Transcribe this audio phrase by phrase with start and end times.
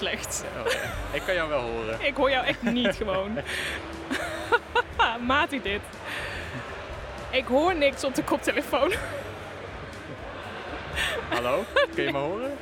[0.00, 0.44] Slecht.
[0.66, 0.78] Oh, ja.
[1.12, 1.96] Ik kan jou wel horen.
[2.00, 3.38] Ik hoor jou echt niet gewoon.
[5.26, 5.80] Maat hij dit?
[7.30, 8.92] Ik hoor niks op de koptelefoon.
[11.28, 11.64] Hallo?
[11.94, 12.56] Kun je me horen?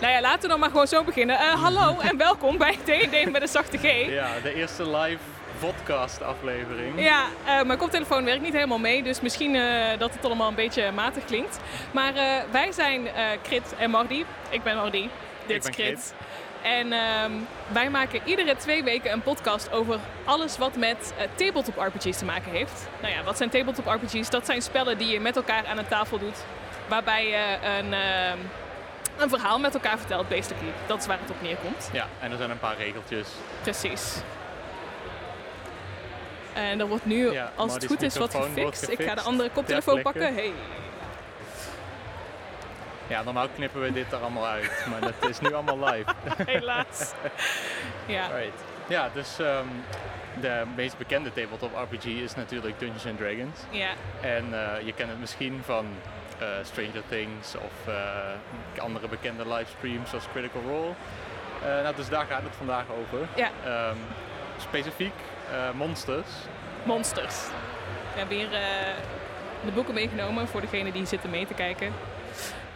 [0.00, 1.38] nou ja, laten we dan maar gewoon zo beginnen.
[1.38, 4.06] Eh, hallo en welkom bij D&D met een zachte G.
[4.08, 5.22] Ja, de eerste live
[5.58, 7.00] podcast aflevering.
[7.02, 10.54] Ja, eh, mijn koptelefoon werkt niet helemaal mee, dus misschien eh, dat het allemaal een
[10.54, 11.58] beetje matig klinkt.
[11.90, 12.12] Maar
[12.50, 13.08] wij zijn
[13.42, 14.24] Krit en Mardi.
[14.50, 15.10] Ik ben Mardi.
[15.46, 15.70] Dit is.
[15.70, 16.14] Krit.
[16.62, 17.32] En ehm,
[17.72, 22.24] wij maken iedere twee weken een podcast over alles wat met eh, tabletop RPG's te
[22.24, 22.88] maken heeft.
[23.00, 24.30] Nou ja, wat zijn tabletop RPG's?
[24.30, 26.44] Dat zijn spellen die je met elkaar aan een tafel doet.
[26.88, 28.38] Waarbij je een, ehm,
[29.18, 30.72] een verhaal met elkaar vertelt, basically.
[30.86, 31.90] Dat is waar het op neerkomt.
[31.92, 33.28] Ja, en er zijn een paar regeltjes.
[33.62, 34.16] Precies.
[36.52, 38.82] En er wordt nu, Ja, als het goed is, wat wordt gefixt.
[38.82, 40.34] Ik ga de gefixt andere koptelefoon pakken.
[40.34, 40.52] Hey.
[43.12, 46.14] Ja, normaal knippen we dit er allemaal uit, maar dat is nu allemaal live.
[46.52, 47.12] Helaas.
[48.06, 48.26] ja.
[48.26, 48.60] Right.
[48.86, 49.66] Ja, dus ehm,
[50.40, 53.60] de meest bekende tabletop RPG is natuurlijk Dungeons and Dragons.
[53.70, 53.90] ja.
[54.20, 55.86] En eh, je kent het misschien van
[56.38, 60.92] eh, Stranger Things of eh, andere bekende livestreams zoals Critical Role.
[61.82, 63.28] Nou, dus daar gaat het vandaag over.
[63.36, 63.50] Ja.
[63.64, 63.96] Ehm,
[64.56, 65.14] specifiek
[65.74, 66.28] monsters.
[66.82, 67.46] Monsters.
[68.12, 68.48] We hebben hier
[69.64, 71.92] de boeken meegenomen voor degenen die zitten mee te kijken.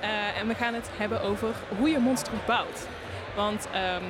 [0.01, 1.49] Eh, en we gaan het hebben over
[1.79, 2.89] hoe je monsters bouwt.
[3.35, 4.03] Want ehm,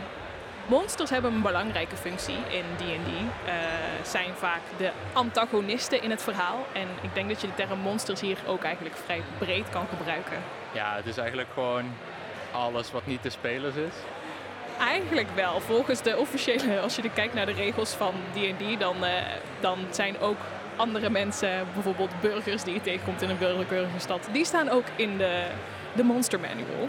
[0.67, 3.11] monsters hebben een belangrijke functie in D&D.
[3.47, 3.55] Eh,
[4.03, 6.67] zijn vaak de antagonisten in het verhaal.
[6.73, 10.37] En ik denk dat je de term monsters hier ook eigenlijk vrij breed kan gebruiken.
[10.73, 11.85] Ja, het is eigenlijk gewoon
[12.53, 13.95] alles wat niet de spelers is.
[14.79, 15.61] Eigenlijk wel.
[15.61, 19.11] Volgens de officiële, als je kijkt naar de regels van D&D, dan, eh,
[19.61, 20.39] dan zijn ook
[20.77, 25.19] andere mensen, bijvoorbeeld burgers die je tegenkomt in een burgerlijke stad, die staan ook in
[25.19, 25.45] de,
[25.97, 26.89] de Monster Manual.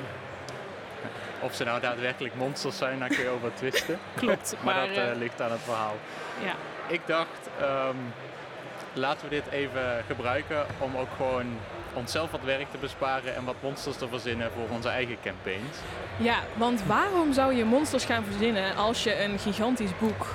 [1.40, 4.00] Of ze nou daadwerkelijk monsters zijn, daar kun je over twisten.
[4.16, 5.95] Klopt, maar, maar, dat eh, eh, ligt aan het verhaal.
[6.44, 6.53] Ja,
[6.88, 7.96] Ik dacht, ehm,
[8.94, 11.46] laten we dit even gebruiken om ook gewoon
[11.94, 15.78] onszelf wat werk te besparen en wat monsters te verzinnen voor onze eigen campaigns.
[16.17, 20.25] ja, want waarom zou je monsters gaan verzinnen als je een gigantisch boek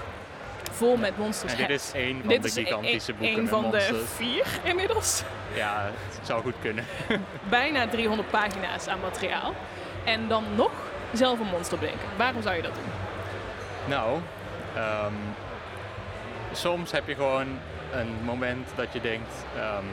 [0.83, 3.43] vol met monsters En dit is één van Dit de een- gigantische een- boeken een
[3.43, 3.87] met van monsters.
[3.89, 5.23] de vier inmiddels.
[5.55, 6.85] Ja, het zou goed kunnen.
[7.49, 9.55] Bijna 300 pagina's aan materiaal.
[10.05, 10.71] En dan nog
[11.13, 12.07] zelf een monster bedenken.
[12.17, 12.85] Waarom zou je dat doen?
[13.87, 14.19] Nou,
[14.77, 15.13] ehm,
[16.53, 17.47] soms heb je gewoon
[17.93, 19.85] een moment dat je denkt, ehm,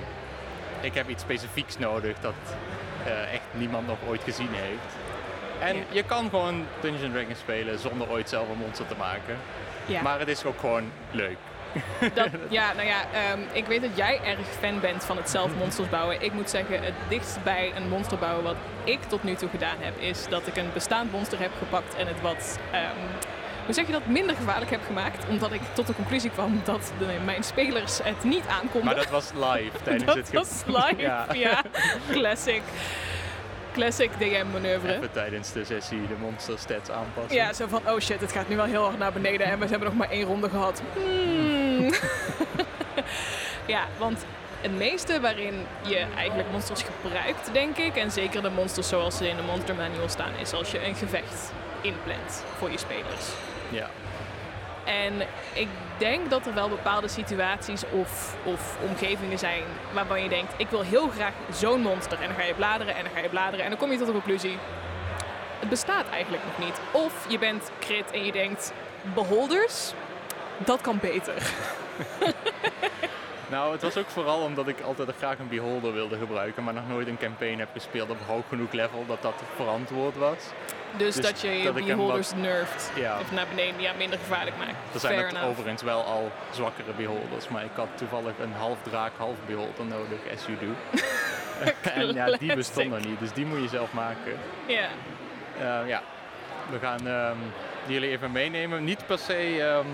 [0.82, 2.34] ik heb iets specifieks nodig dat
[3.06, 4.96] eh, echt niemand nog ooit gezien heeft.
[5.60, 5.84] En Ja.
[5.92, 9.38] je kan gewoon Dungeons Dragons spelen zonder ooit zelf een monster te maken.
[9.90, 10.02] Ja.
[10.02, 11.38] Maar het is ook gewoon leuk.
[12.14, 15.52] Dat, ja, nou ja, ehm, ik weet dat jij erg fan bent van het zelf
[15.58, 16.22] monsters bouwen.
[16.22, 19.76] Ik moet zeggen, het dichtst bij een monster bouwen wat ik tot nu toe gedaan
[19.80, 22.84] heb, is dat ik een bestaand monster heb gepakt en het wat, ehm,
[23.66, 25.28] hoe zeg je dat, minder gevaarlijk heb gemaakt.
[25.30, 28.86] Omdat ik tot de conclusie kwam dat de, mijn spelers het niet aankonden.
[28.86, 31.26] Maar dat was live tijdens Dat het ge- was live, Ja.
[31.34, 31.62] ja.
[32.12, 32.62] Classic.
[33.74, 34.96] Classic DM-manoeuvre.
[34.96, 37.36] Even tijdens de sessie de monster stats aanpassen.
[37.36, 39.66] Ja, zo van, oh shit, het gaat nu wel heel hard naar beneden en we
[39.66, 40.82] hebben nog maar één ronde gehad.
[40.94, 41.94] Hmm.
[43.76, 44.26] ja, want
[44.62, 49.28] het meeste waarin je eigenlijk monsters gebruikt, denk ik, en zeker de monsters zoals ze
[49.28, 51.52] in de Monster Manual staan, is als je een gevecht
[51.82, 53.28] inplant voor je spelers.
[53.70, 53.90] Ja.
[54.90, 55.22] En
[55.54, 59.64] ik denk dat er wel bepaalde situaties of, of omgevingen zijn
[59.94, 62.20] waarvan je denkt, ik wil heel graag zo'n monster.
[62.22, 64.08] En dan ga je bladeren en dan ga je bladeren en dan kom je tot
[64.08, 64.58] de conclusie,
[65.60, 66.80] het bestaat eigenlijk nog niet.
[66.92, 68.74] Of je bent crit en je denkt,
[69.14, 69.94] beholders,
[70.58, 71.34] dat kan beter.
[73.50, 76.88] Nou, het was ook vooral omdat ik altijd graag een beholder wilde gebruiken, maar nog
[76.88, 80.38] nooit een campaign heb gespeeld op hoog genoeg level dat dat verantwoord was.
[80.98, 82.92] Dus, Dus dat je je beholders nerft.
[82.96, 83.20] Ja.
[83.20, 84.94] Of naar beneden, ja, minder gevaarlijk maakt.
[84.94, 89.12] Er zijn het overigens wel al zwakkere beholders, maar ik had toevallig een half draak,
[89.18, 91.00] half beholder nodig, as you do.
[92.00, 94.34] en ja, die bestonden niet, dus die moet je zelf maken.
[94.66, 94.88] Ja.
[95.60, 96.02] Eh, ja,
[96.72, 97.38] we gaan ehm,
[97.86, 98.84] jullie even meenemen.
[98.84, 99.88] Niet per se ehm,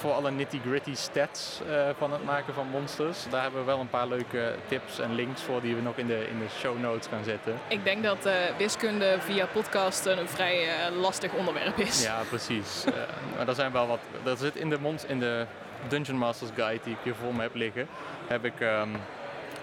[0.00, 3.18] voor alle nitty-gritty stats eh, van het maken van monsters.
[3.30, 6.06] Daar hebben we wel een paar leuke tips en links voor die we nog in
[6.06, 7.58] de, in de show notes gaan zetten.
[7.68, 12.02] Ik denk dat eh, wiskunde via podcast een vrij eh, lastig onderwerp is.
[12.02, 12.84] Ja, precies.
[13.36, 14.00] Maar er zijn wel wat.
[14.24, 15.46] Er zit in de, mond, in de
[15.88, 17.88] Dungeon Masters Guide die ik hier voor me heb liggen,
[18.26, 18.60] heb ik.
[18.60, 18.88] ehm,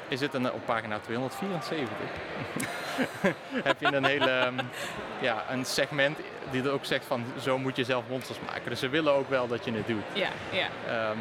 [0.07, 2.76] is het een, op pagina 274?
[3.69, 4.55] heb je een hele ehm,
[5.19, 6.19] ja, een segment
[6.51, 8.69] die er ook zegt van zo moet je zelf monsters maken.
[8.69, 10.03] Dus ze willen ook wel dat je het doet.
[10.13, 10.67] Ja, ja.
[10.88, 11.17] Ehm,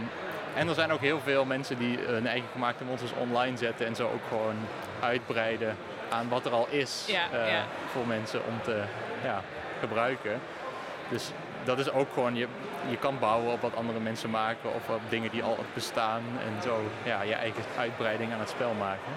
[0.54, 3.96] en er zijn ook heel veel mensen die hun eigen gemaakte monsters online zetten en
[3.96, 4.56] zo ook gewoon
[5.00, 5.76] uitbreiden
[6.08, 7.64] aan wat er al is Ja, eh, ja.
[7.92, 8.82] voor mensen om te
[9.22, 9.42] ja,
[9.80, 10.40] gebruiken.
[11.08, 11.30] Dus
[11.64, 12.46] dat is ook gewoon, je,
[12.88, 16.62] je kan bouwen op wat andere mensen maken of op dingen die al bestaan en
[16.62, 19.12] zo ja, je eigen uitbreiding aan het spel maken.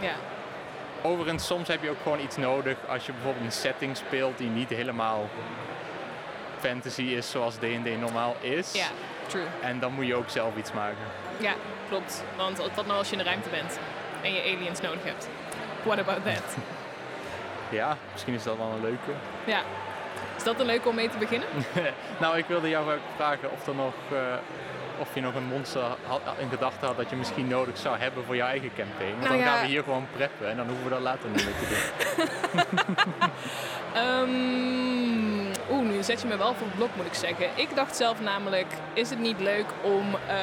[0.00, 0.14] ja.
[1.06, 4.48] Overigens, soms heb je ook gewoon iets nodig als je bijvoorbeeld een setting speelt die
[4.48, 5.28] niet helemaal
[6.58, 8.72] fantasy is zoals D&D normaal is.
[8.72, 8.86] Ja,
[9.26, 9.44] true.
[9.62, 11.04] En dan moet je ook zelf iets maken.
[11.38, 11.52] Ja,
[11.88, 12.24] klopt.
[12.36, 13.78] Want wat nou als je in de ruimte bent
[14.22, 15.28] en je aliens nodig hebt?
[15.82, 16.56] What about that?
[17.68, 19.10] Ja, misschien is dat wel een leuke.
[19.44, 19.62] Ja.
[20.36, 21.48] Is dat een leuke om mee te beginnen?
[22.20, 24.18] nou, ik wilde jou vragen of, er nog, eh,
[24.98, 28.24] of je nog een monster had, in gedachten had dat je misschien nodig zou hebben
[28.24, 29.10] voor je eigen campaign.
[29.10, 29.52] Want Nou dan ja.
[29.52, 33.02] gaan we hier gewoon preppen en dan hoeven we dat later niet meer te doen.
[33.94, 37.46] Ehm, Oeh, nu zet je me wel voor het blok, moet ik zeggen.
[37.54, 40.34] Ik dacht zelf namelijk, is het niet leuk om eh,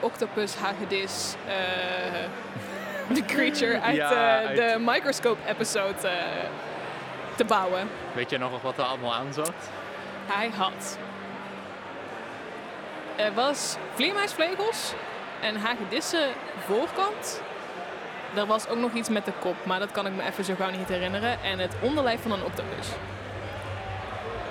[0.00, 4.10] Octopus Hagedis, eh, de creature uit, Ja,
[4.40, 6.14] eh, uit- de Microscope-episode eh,
[7.36, 7.88] te bouwen?
[8.12, 9.52] Weet je nog wat er allemaal aan zat?
[10.26, 10.98] Hij had.
[13.24, 14.92] Er was vleermuisvlegels
[15.40, 16.28] en hagedissen
[16.66, 17.42] voorkant.
[18.36, 20.54] Er was ook nog iets met de kop, maar dat kan ik me even zo
[20.58, 21.42] gauw niet herinneren.
[21.42, 22.86] En het onderlijf van een octopus.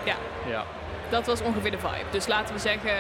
[0.04, 0.16] Ja,
[0.48, 0.64] Ja.
[1.10, 2.10] dat was ongeveer de vibe.
[2.12, 2.92] Dus laten we zeggen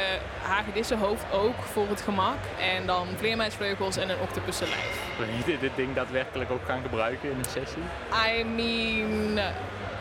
[0.41, 2.37] hagedissenhoofd ook voor het gemak.
[2.59, 5.01] En dan vleermuisvleugels en een octopussenlijf.
[5.17, 7.83] Wil je dit, dit ding daadwerkelijk ook gaan gebruiken in een sessie?
[8.39, 9.39] I mean,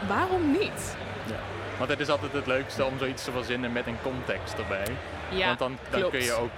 [0.09, 0.97] waarom niet?
[1.79, 4.87] Want het is altijd het leukste om zoiets te verzinnen met een context erbij.
[5.29, 6.51] Ja, Want dan, dan kun je ook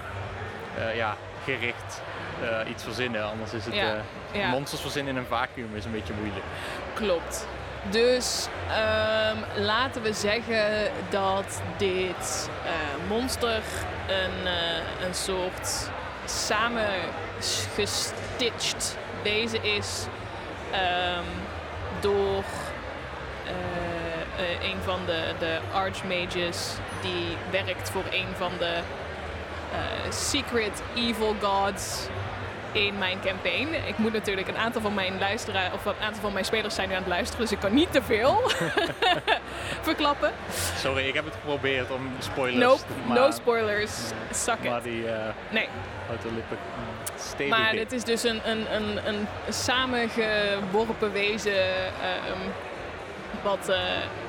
[0.79, 2.03] eh, ja, gericht
[2.43, 3.25] eh, iets verzinnen.
[3.25, 4.01] Anders is het Ja, eh,
[4.41, 4.49] ja.
[4.49, 6.45] monsters verzinnen in een vacuüm is een beetje moeilijk.
[6.95, 7.47] Klopt.
[7.91, 12.51] Dus ehm, laten we zeggen dat dit
[13.09, 13.63] monster
[14.09, 14.47] een,
[15.07, 15.91] een soort
[16.25, 20.07] samengestitcht wezen is
[20.73, 21.25] ehm,
[22.01, 22.45] door
[24.63, 26.71] een van de, de archmages
[27.03, 28.75] die werkt voor een van de
[29.73, 32.07] eh, secret evil gods
[32.73, 33.69] in mijn campaign.
[33.87, 36.89] Ik moet natuurlijk een aantal van mijn luisteraars of een aantal van mijn spelers zijn
[36.89, 38.41] nu aan het luisteren, dus ik kan niet te veel
[39.83, 40.31] verklappen.
[40.77, 43.91] Sorry, ik heb het geprobeerd om spoilers Nope, te no maar, spoilers.
[44.31, 44.83] Suck maar it.
[44.85, 45.69] die eh Nee,
[46.11, 46.59] uit de lippen
[47.17, 47.81] stevig maar dik.
[47.81, 51.53] het is dus een, een, een, een samengeworpen wezen.
[51.53, 52.39] ehm,
[53.43, 53.77] wat eh,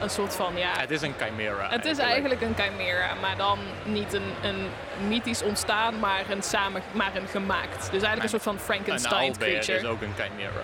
[0.02, 0.72] een soort van ja.
[0.78, 1.70] Het is een chimera.
[1.70, 4.70] Het is eigenlijk een chimera, maar dan niet een, een
[5.08, 7.80] mythisch ontstaan, maar een, samen, maar een gemaakt.
[7.80, 9.78] Dus eigenlijk een soort van Een Frankenstein creature.
[9.78, 10.64] is ook een chimera.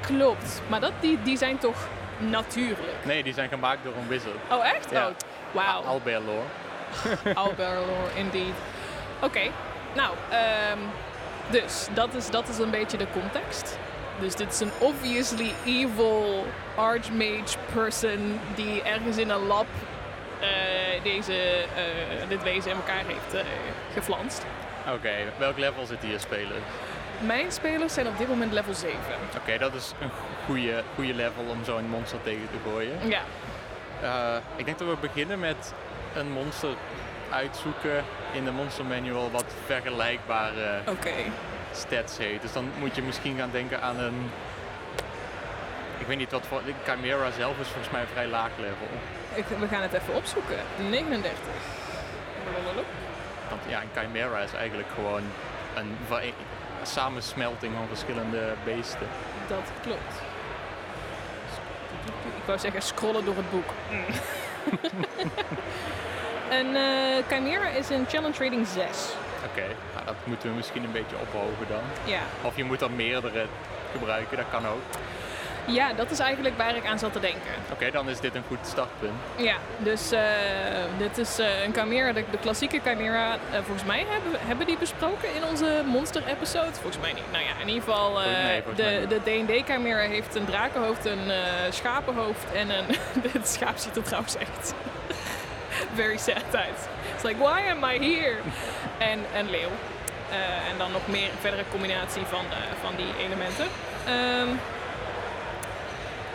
[0.00, 1.76] Klopt, maar dat, die, die zijn toch
[2.18, 2.92] natuurlijk.
[3.04, 4.34] Nee, die zijn gemaakt door een wizard.
[4.50, 4.90] Oh, echt?
[4.90, 5.06] Ja.
[5.06, 5.14] Oh,
[5.52, 5.82] wauw.
[5.82, 6.44] Owlbear lore.
[7.34, 8.54] Alberlor, indeed.
[9.20, 9.40] Oké,
[9.94, 10.78] nou, ehm,
[11.50, 13.78] dus dat is, dat is een beetje de context.
[14.20, 19.66] Dus dit is een obviously evil archmage person die ergens in een lab
[20.40, 21.32] eh, deze,
[21.76, 23.50] eh, dit wezen in elkaar heeft eh,
[23.92, 24.46] geflanst.
[24.92, 26.56] Oké, welk level zit hier spelen?
[27.20, 28.96] Mijn spelers zijn op dit moment level 7.
[29.36, 30.10] Oké, dat is een
[30.46, 32.98] goede, goede level om zo'n monster tegen te gooien.
[33.08, 33.22] Ja,
[34.56, 35.74] ik denk dat we beginnen met
[36.14, 36.74] een monster
[37.30, 41.12] uitzoeken in de monster manual wat vergelijkbare oké.
[41.76, 42.42] Stats heeft.
[42.42, 44.30] Dus dan moet je misschien gaan denken aan een.
[45.98, 46.60] Ik weet niet wat voor.
[46.84, 48.88] Chimera zelf is volgens mij een vrij laag level.
[49.34, 50.56] Ik, we gaan het even opzoeken.
[50.90, 51.38] 39.
[53.48, 55.22] Want ja, een Chimera is eigenlijk gewoon
[55.74, 55.96] een
[56.84, 59.08] een samensmelting van verschillende beesten.
[59.48, 60.14] Dat klopt.
[62.36, 63.70] Ik wou zeggen scrollen door het boek.
[66.58, 68.86] een eh, Chimera is een challenge rating 6.
[69.44, 69.64] Oké,
[70.04, 71.82] dat moeten we misschien een beetje ophogen dan.
[72.04, 72.20] Ja.
[72.42, 73.46] Of je moet er meerdere
[73.92, 74.82] gebruiken, dat kan ook.
[75.66, 77.50] ja, dat is eigenlijk waar ik aan zat te denken.
[77.72, 79.12] Oké, dan is dit een goed startpunt.
[79.36, 80.20] Ja, dus eh,
[80.98, 83.32] dit is eh, een Chimera, de, de klassieke Chimera.
[83.32, 86.72] eh, volgens mij hebben, hebben die besproken in onze monster-episode.
[86.72, 87.30] Volgens mij niet.
[87.32, 91.30] Nou ja, in ieder geval, Nee, de, de D&D Chimera heeft een drakenhoofd, een
[91.70, 92.84] schapenhoofd en een...
[93.32, 94.74] Dit schaap ziet er trouwens echt
[96.00, 96.88] very sad uit.
[97.14, 98.36] It's like, why am I here?
[98.98, 99.68] En een leeuw.
[100.34, 103.66] Eh, en dan nog meer een verdere combinatie van, eh, van die elementen.
[104.06, 104.48] Ehm,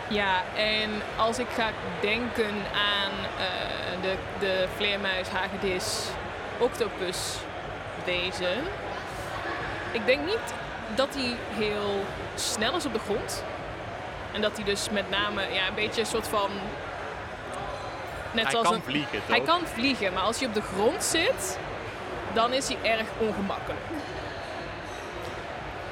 [0.08, 6.04] ja, en als ik ga denken aan eh, de, de vleermuis, hagedis,
[6.58, 7.36] octopus
[8.04, 8.56] wezen.
[9.92, 10.54] Ik denk niet
[10.94, 12.04] dat hij heel
[12.34, 13.44] snel is op de grond.
[14.32, 16.50] En dat hij dus met name ja, een beetje een soort van...
[18.32, 19.28] Net Hij zoals kan een, vliegen, toch?
[19.28, 21.58] hij kan vliegen, maar als hij op de grond zit,
[22.32, 23.80] dan is hij erg ongemakkelijk.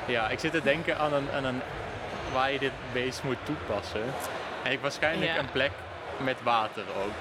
[0.07, 1.61] Ja, ik zit te denken aan een, aan een
[2.33, 4.02] waar je dit beest moet toepassen.
[4.62, 5.38] En ik waarschijnlijk Ja.
[5.38, 5.71] een plek
[6.16, 7.12] met water ook.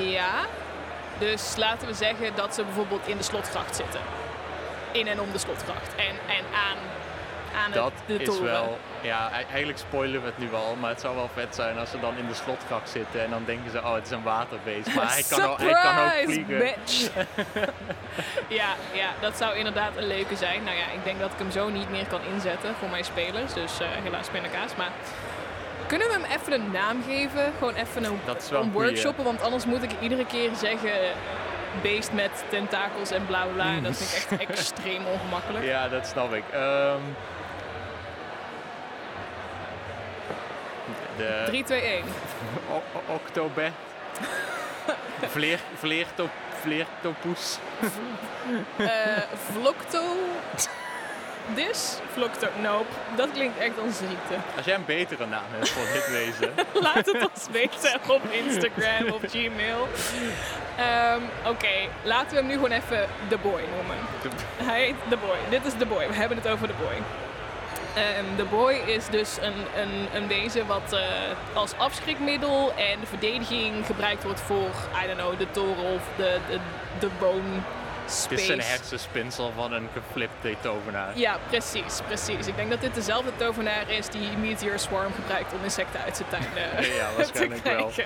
[0.00, 0.30] Ja,
[1.18, 4.00] dus laten we zeggen dat ze bijvoorbeeld in de slotgracht zitten.
[4.92, 5.94] In en om de slotgracht.
[5.96, 6.76] En, en aan,
[7.56, 8.44] aan het- Dat de is toren.
[8.44, 11.90] wel, ja, eigenlijk spoilen we het nu al, maar het zou wel vet zijn als
[11.90, 14.94] ze dan in de slotgracht zitten en dan denken ze, oh het is een waterbeest.
[14.94, 16.58] Maar hij kan, ook, hij kan ook vliegen.
[16.58, 17.10] bitch!
[18.60, 20.64] ja, ja, dat zou inderdaad een leuke zijn.
[20.64, 23.52] Nou ja, ik denk dat ik hem zo niet meer kan inzetten voor mijn spelers.
[23.52, 24.76] Dus eh, helaas pindakaas.
[24.76, 24.90] Maar
[25.86, 27.52] kunnen we hem even een naam geven?
[27.58, 29.24] Gewoon even een, Dat is wel een workshoppen.
[29.24, 30.92] Want anders moet ik iedere keer zeggen...
[31.82, 33.64] Beest met tentakels en bla bla.
[33.64, 35.64] En dat vind ik echt extreem ongemakkelijk.
[35.64, 36.42] Ja, dat snap ik.
[36.52, 37.00] Ehm,
[41.16, 42.04] de 3, 2, 1.
[42.70, 43.72] o- o- Octobet.
[45.28, 46.30] Vleer, vleertop,
[46.60, 47.58] vleertopoes.
[48.76, 48.86] Eh
[49.52, 50.02] Vlocto...
[51.54, 51.98] Dis?
[52.12, 52.46] Vlocto...
[52.60, 52.84] Nope.
[53.16, 54.34] Dat klinkt echt als ziekte.
[54.56, 56.54] Als jij een betere naam hebt voor dit wezen.
[56.86, 59.88] Laat het ons weten op Instagram of Gmail.
[60.76, 63.96] Ehm, Oké, laten we hem nu gewoon even The Boy noemen.
[64.56, 65.36] Hij heet The Boy.
[65.50, 66.06] Dit is The Boy.
[66.08, 66.94] We hebben het over The Boy.
[67.94, 71.00] Ehm The Boy is dus een, een, een wezen wat eh,
[71.52, 74.70] als afschrikmiddel en verdediging gebruikt wordt voor,
[75.02, 76.58] I don't know, de toren of de, de,
[76.98, 77.42] de boom
[78.04, 78.52] Het is space.
[78.52, 81.18] een hersenspinsel van een geflipte tovenaar.
[81.18, 82.46] Ja, precies, precies.
[82.46, 86.28] Ik denk dat dit dezelfde tovenaar is die Meteor Swarm gebruikt om insecten uit zijn
[86.28, 86.44] tuin
[86.76, 87.90] eh, Ja, waarschijnlijk wel.
[87.96, 88.04] Ja.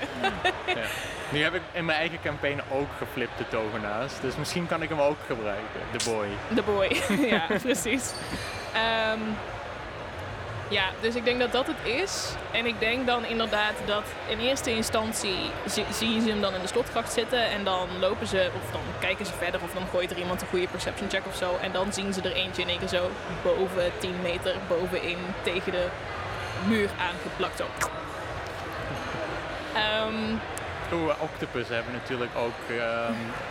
[1.28, 5.00] Nu heb ik in mijn eigen campaign ook geflipte tovenaars, dus misschien kan ik hem
[5.00, 6.26] ook gebruiken, de boy.
[6.54, 6.96] De boy,
[7.30, 8.10] ja, precies.
[8.74, 9.20] Ehm,
[10.68, 12.32] ja, dus ik denk dat dat het is.
[12.52, 16.54] En ik denk dan inderdaad dat in eerste instantie zie, zie je ze hem dan
[16.54, 17.50] in de slotgracht zitten.
[17.50, 20.48] En dan lopen ze, of dan kijken ze verder, of dan gooit er iemand een
[20.48, 21.56] goede perception check of zo.
[21.62, 23.10] En dan zien ze er eentje in één keer zo
[23.42, 25.86] boven 10 meter bovenin tegen de
[26.68, 27.56] muur aangeplakt.
[27.56, 27.64] Zo.
[29.74, 30.34] Ehm,
[30.92, 32.52] Oeh, octopus hebben natuurlijk ook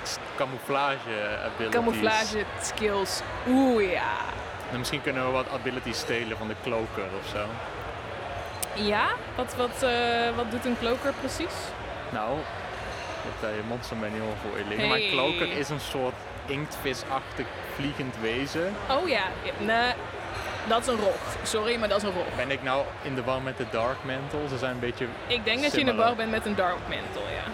[0.04, 1.80] s- camouflage abilities.
[1.80, 3.22] camouflage skills.
[3.48, 4.12] Oeh ja.
[4.72, 7.46] En misschien kunnen we wat abilities stelen van de cloaker of zo.
[8.84, 9.06] Ja?
[9.36, 11.54] Wat, wat, eh, wat doet een cloaker precies?
[12.10, 12.38] Nou,
[13.42, 14.88] daar je monster manual voor je liggen.
[14.88, 15.06] Maar Hey.
[15.08, 16.14] een cloaker is een soort
[16.46, 17.46] inktvisachtig
[17.76, 18.76] vliegend wezen.
[18.90, 19.24] Oh ja,
[19.58, 19.94] nee,
[20.68, 21.16] dat is een rog.
[21.44, 22.26] Sorry, maar dat is een rog.
[22.36, 24.48] Ben ik nou in de war met de Dark Mantle?
[24.50, 25.08] Ze zijn een beetje...
[25.28, 27.52] Ik denk dat je in de war bent met een Dark Mantle, ja.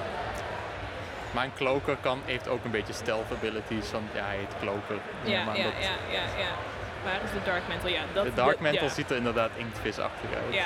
[1.32, 4.96] Maar een cloaker kan, heeft ook een beetje stealth abilities, want ja, hij heet cloaker.
[5.24, 6.51] Ja, ja, dat- ja, ja, ja.
[7.03, 7.91] Waar is de Dark Mantle?
[7.91, 8.89] Ja, dat, De Dark Mantle ja.
[8.89, 10.53] ziet er inderdaad inktvisachtig uit.
[10.53, 10.65] Ja,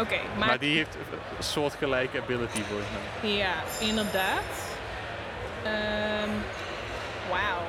[0.00, 0.18] oké.
[0.38, 3.30] Maar, maar, die heeft een soortgelijke ability volgens mij.
[3.30, 4.78] Ja, inderdaad.
[5.64, 6.30] Ehm
[7.30, 7.62] Wauw.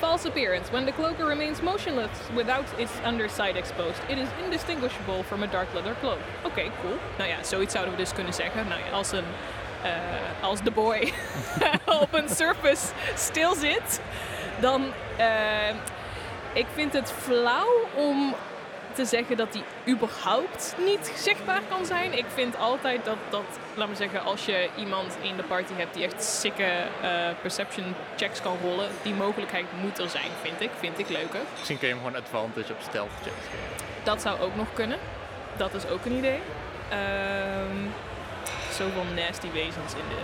[0.00, 0.72] False appearance.
[0.72, 5.74] When the cloaker remains motionless without its underside exposed, it is indistinguishable from a dark
[5.74, 6.18] leather cloak.
[6.44, 6.96] Oké, cool.
[7.18, 8.68] Nou ja, zoiets zouden we dus kunnen zeggen.
[8.68, 9.24] Nou ja, als een
[9.82, 11.12] eh, als de boy
[12.02, 14.00] op een surface stil zit,
[14.60, 14.84] dan
[15.16, 15.26] eh,
[16.52, 18.34] ik vind het flauw om
[18.92, 22.18] te zeggen dat die überhaupt niet zichtbaar kan zijn.
[22.18, 23.42] Ik vind altijd dat, dat
[23.74, 26.64] laat me zeggen, als je iemand in de party hebt die echt sikke
[27.02, 30.70] eh, perception checks kan rollen, die mogelijkheid moet er zijn, vind ik.
[30.78, 31.40] Vind ik leuker.
[31.56, 33.86] Misschien kun je hem gewoon advantage op stealth checks geven.
[34.02, 34.98] Dat zou ook nog kunnen.
[35.56, 36.40] Dat is ook een idee.
[36.88, 37.86] Ehm
[38.72, 40.20] zoveel nasty wezens in de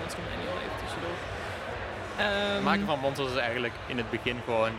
[0.00, 1.16] Monster Manual even tussendoor.
[2.18, 4.70] Ehm, Het maken van monsters is eigenlijk in het begin gewoon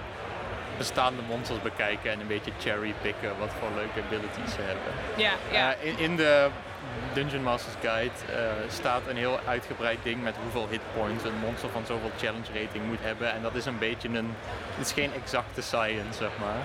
[0.83, 4.91] bestaande monsters bekijken en een beetje cherrypicken wat voor leuke abilities ze hebben.
[5.15, 5.73] Ja, ja.
[5.73, 6.47] Eh, in, in de
[7.13, 11.85] Dungeon Masters Guide eh, staat een heel uitgebreid ding met hoeveel hitpoints een monster van
[11.85, 13.33] zoveel challenge rating moet hebben.
[13.33, 14.35] En dat is een beetje een.
[14.77, 16.61] Het is geen exacte science, zeg maar.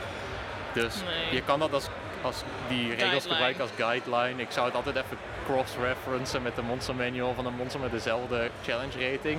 [0.72, 1.34] Dus Nee.
[1.34, 1.86] je kan dat als,
[2.22, 4.42] als die regels gebruiken als guideline.
[4.42, 8.50] Ik zou het altijd even cross-referencen met de monster manual van een monster met dezelfde
[8.64, 9.38] challenge rating.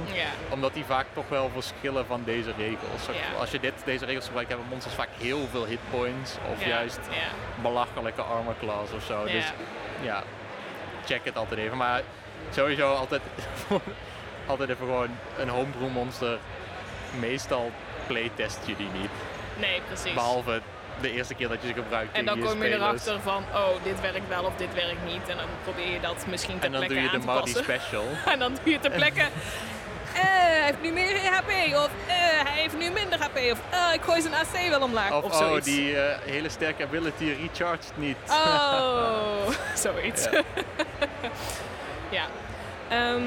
[0.50, 3.08] Omdat die vaak toch wel verschillen van deze regels.
[3.40, 6.36] Als je dit, deze regels gebruikt, hebben monsters vaak heel veel hitpoints.
[6.52, 7.00] Of juist
[7.62, 9.24] belachelijke armor class of zo.
[9.24, 9.46] Dus
[10.02, 10.24] ja,
[11.06, 11.78] check het altijd even.
[11.78, 12.02] Maar
[12.52, 13.22] sowieso altijd,
[14.48, 16.38] altijd even gewoon een homebrew monster.
[17.20, 17.72] Meestal
[18.08, 19.10] playtest je die niet.
[19.60, 20.14] Nee, precies.
[20.14, 20.62] Behalve
[21.02, 24.02] de eerste keer dat je ze gebruikt En dan kom je erachter van, oh, dit
[24.02, 25.28] werkt wel of dit werkt niet.
[25.30, 27.64] En dan probeer je dat misschien ter En dan doe je de te Marty passen.
[27.64, 28.06] Special.
[28.34, 29.30] En dan doe je ter plekke, eh,
[30.22, 31.76] hij heeft nu meer HP.
[31.76, 32.16] Of eh,
[32.48, 33.38] hij heeft nu minder HP.
[33.52, 35.12] Of eh, ik gooi zijn AC wel omlaag.
[35.12, 35.66] Of, Of, oh, zoiets.
[35.66, 38.18] die eh, hele sterke ability recharged niet.
[38.30, 39.48] Oh,
[39.86, 40.28] zoiets.
[40.32, 40.42] Ja.
[42.10, 42.26] Ja.
[42.90, 43.22] Ehm,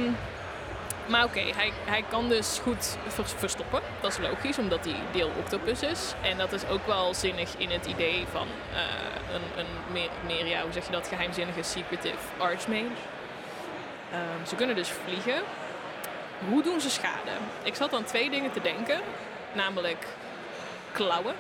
[1.08, 3.80] maar oké, hij, hij kan dus goed vers- verstoppen.
[4.00, 6.14] Dat is logisch, omdat hij deel octopus is.
[6.22, 10.46] En dat is ook wel zinnig in het idee van eh, een, een meer, meer,
[10.46, 12.84] ja, hoe zeg je dat, geheimzinnige secretive archmage.
[14.12, 15.42] Ehm, ze kunnen dus vliegen.
[16.48, 17.30] Hoe doen ze schade?
[17.62, 19.00] Ik zat aan twee dingen te denken.
[19.52, 20.06] Namelijk
[20.92, 21.34] klauwen.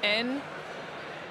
[0.00, 0.42] En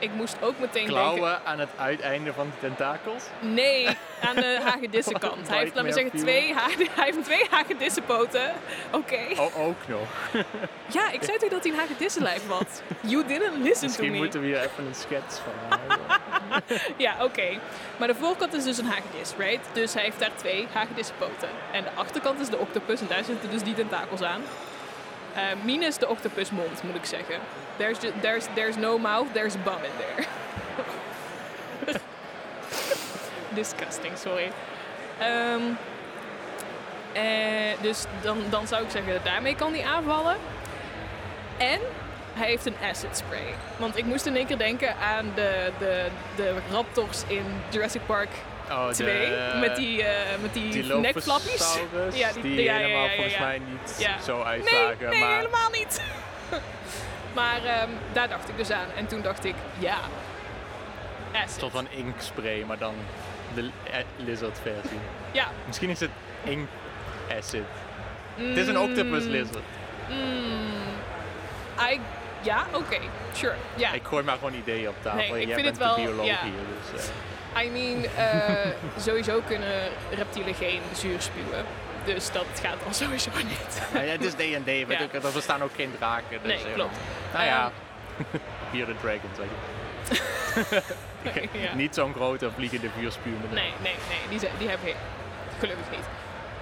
[0.01, 0.93] ik moest ook meteen denken...
[0.93, 3.23] Klauwen aan het uiteinde van de tentakels.
[3.39, 3.87] Nee,
[4.27, 5.47] aan de hagedissenkant.
[5.47, 6.53] Hij heeft, laat maar zeggen, twee,
[6.95, 8.53] hij heeft twee hagedissenpoten.
[8.91, 9.19] Oké.
[9.37, 10.07] Oh, ook nog.
[10.93, 12.81] Ja, ik zei toch dat hij een hagedissenlijf had?
[12.99, 14.17] You didn't listen to Misschien me.
[14.17, 15.79] moeten we hier even een schets van.
[16.97, 17.59] Ja, oké.
[17.97, 19.65] Maar de voorkant is dus een hagedis, right?
[19.73, 21.49] Dus hij heeft daar twee hagedissenpoten.
[21.71, 24.41] En de achterkant is de octopus en daar zitten dus die tentakels aan.
[25.33, 27.35] Eh minus de octopusmond, moet ik zeggen.
[27.81, 30.27] There's, ju- there's, there's no mouth, there's bum in there.
[33.53, 34.51] Disgusting, sorry.
[35.19, 35.61] Ehm,
[37.13, 40.37] eh, dus dan, dan zou ik zeggen, daarmee kan hij aanvallen.
[41.57, 41.79] En
[42.33, 43.53] hij heeft een acid spray.
[43.77, 48.29] Want ik moest in één keer denken aan de, de, de raptors in Jurassic Park
[48.69, 49.07] Oh, 2.
[49.29, 51.77] de, met die, eh, met die, die nekflappies.
[52.13, 53.89] Ja, die, die- ja, ja, ja, helemaal ja, volgens mij niet
[54.25, 55.09] zo Nee, uitzagen.
[55.09, 56.01] nee, maar helemaal niet.
[57.33, 58.87] Maar ehm, daar dacht ik dus aan.
[58.95, 59.97] En toen dacht ik, ja,
[61.33, 61.59] acid.
[61.59, 62.93] soort van inkspray, maar dan
[63.53, 64.99] de eh, lizard versie.
[65.31, 65.47] Ja.
[65.67, 66.09] Misschien is het
[66.43, 66.67] ink
[67.37, 67.63] acid.
[68.35, 69.63] Het is een octopus lizard.
[70.09, 70.93] Mm,
[71.91, 71.99] I,
[72.41, 72.97] ja, oké,
[73.31, 73.55] sure.
[73.75, 73.91] Ja.
[73.91, 75.17] Ik gooi maar gewoon ideeën op tafel.
[75.19, 76.51] Nee, ik jij vind bent het wel- de bioloog hier.
[76.93, 77.01] Dus,
[77.53, 78.71] eh, I mean, eh,
[79.05, 81.65] sowieso kunnen reptielen geen zuur spuwen.
[82.05, 83.81] Dus dat gaat al sowieso niet.
[83.93, 84.99] ja, het is D&D, weet Ja.
[84.99, 86.39] ik, er bestaan ook geen draken.
[86.43, 86.97] Dus, Nee, eh, klopt.
[87.33, 87.71] Nou ja,
[88.71, 89.45] hier de dragon zeg
[91.43, 91.49] ik.
[91.51, 91.73] ja.
[91.75, 93.39] Niet zo'n grote vliegende vuurspuwer.
[93.49, 94.93] Nee, nee, nee, die, zijn, die hebben
[95.59, 96.05] gelukkig niet.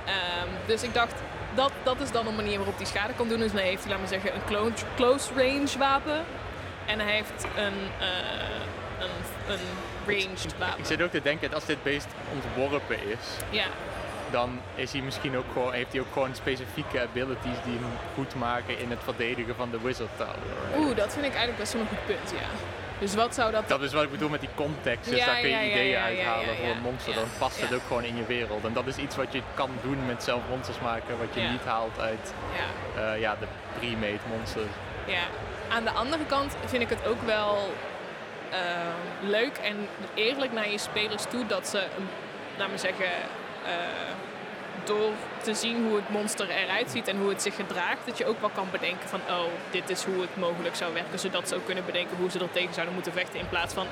[0.05, 1.13] Ehm, dus ik dacht,
[1.55, 3.39] dat, dat is dan een manier waarop hij schade kan doen.
[3.39, 6.25] Dus dan heeft hij, laat maar zeggen, een close, close range wapen.
[6.85, 8.07] En hij heeft een, eh,
[8.99, 9.59] een, een
[10.05, 10.79] ranged wapen.
[10.79, 13.17] Ik zit ook te denken, als dit beest ontworpen is,
[13.49, 13.63] Ja,
[14.31, 18.35] dan is hij misschien ook gewoon, heeft hij ook gewoon specifieke abilities die hem goed
[18.35, 20.35] maken in het verdedigen van de Wizard Tower.
[20.77, 22.47] oeh, dat vind ik eigenlijk best wel een goed punt, ja.
[22.99, 23.67] Dus wat zou dat...
[23.67, 25.89] Dat is wat ik bedoel met die context, dus Ja, daar kun je ja, ideeën
[25.89, 27.13] ja, uithalen voor een monster.
[27.13, 28.65] Dan past het ook gewoon in je wereld.
[28.65, 31.63] En dat is iets wat je kan doen met zelf monsters maken, wat je niet
[31.65, 33.45] haalt uit Ja, eh, ja, de
[33.79, 34.71] pre-made monsters.
[35.05, 35.23] ja.
[35.69, 37.73] Aan de andere kant vind ik het ook wel
[38.51, 41.83] ehm, leuk en eerlijk naar je spelers toe dat ze,
[42.57, 43.11] laat me zeggen, eh,
[44.83, 45.11] door
[45.43, 48.39] te zien hoe het monster eruit ziet en hoe het zich gedraagt, dat je ook
[48.39, 51.65] wel kan bedenken van, oh, dit is hoe het mogelijk zou werken, zodat ze ook
[51.65, 53.87] kunnen bedenken hoe ze er tegen zouden moeten vechten in plaats van,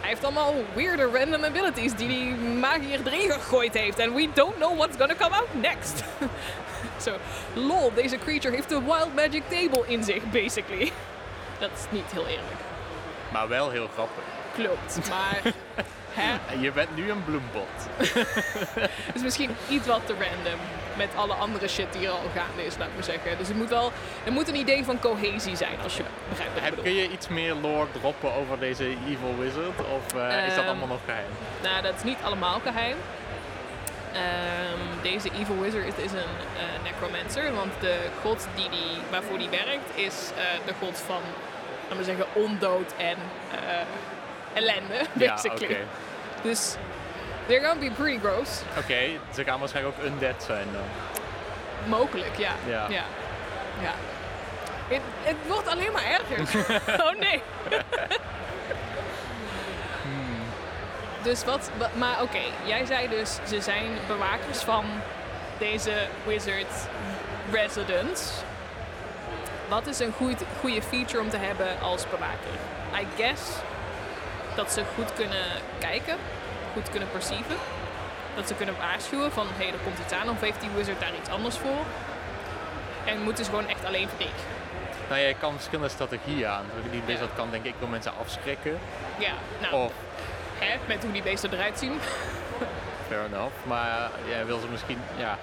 [0.00, 4.56] hij heeft allemaal weirde random abilities die die magier erin gegooid heeft en we don't
[4.56, 6.04] know what's gonna come out next.
[7.04, 7.16] Zo,
[7.54, 10.92] lol, deze creature heeft een wild magic table in zich, basically.
[11.58, 12.60] Dat is niet heel eerlijk.
[13.32, 14.24] Maar wel heel grappig.
[14.54, 15.40] Klopt, maar
[16.14, 16.54] hè?
[16.60, 17.76] Je bent nu een bloembot.
[19.14, 20.60] Is misschien iets wat te random
[20.96, 23.38] met alle andere shit die er al gaande is, laat ik maar zeggen.
[23.38, 23.92] Dus het moet wel,
[24.24, 26.84] er moet een idee van cohesie zijn, als je begrijpt wat ik bedoel.
[26.84, 29.78] kun je iets meer lore droppen over deze evil wizard?
[29.78, 31.26] Of eh, is dat Ehm, allemaal nog geheim?
[31.62, 32.96] Nou, dat is niet allemaal geheim.
[34.12, 39.48] Ehm, deze Evil Wizard is een eh, necromancer, want de god die die, waarvoor die
[39.48, 41.20] werkt is eh, de god van,
[41.82, 43.16] laten we zeggen, ondood en
[44.54, 45.64] ellende, Ja, basically.
[45.74, 45.76] oké.
[46.42, 46.74] Dus
[47.46, 48.60] they're gonna be pretty gross.
[48.78, 49.00] Oké,
[49.34, 50.82] ze gaan waarschijnlijk ook undead zijn dan.
[51.86, 52.52] Mogelijk, ja.
[52.66, 52.86] Ja.
[52.88, 53.02] ja.
[53.80, 53.92] ja.
[54.88, 56.66] Het, het wordt alleen maar erger.
[57.06, 57.42] oh nee.
[61.22, 64.84] Dus wat, wa- maar oké, jij zei dus, ze zijn bewakers van
[65.58, 65.92] deze
[66.26, 66.72] wizard
[67.52, 68.24] residence.
[69.68, 72.54] Wat is een goed, goede feature om te hebben als bewaker?
[73.00, 73.40] I guess
[74.54, 75.44] dat ze goed kunnen
[75.78, 76.16] kijken,
[76.72, 77.56] goed kunnen perceiven.
[78.34, 81.00] Dat ze kunnen waarschuwen van, hé, hey, er komt iets aan of heeft die wizard
[81.00, 81.84] daar iets anders voor.
[83.04, 84.50] En moeten ze gewoon echt alleen verdedigen.
[85.08, 86.64] Nou ja, je kan verschillende strategieën aan.
[86.90, 88.78] Die wizard kan denk ik wel mensen afschrikken.
[89.18, 89.92] Ja, nou, Of,
[90.58, 92.00] hè, met hoe die beesten eruit zien.
[93.08, 93.54] fair enough.
[93.62, 95.38] Maar ja, wil ze misschien, ja...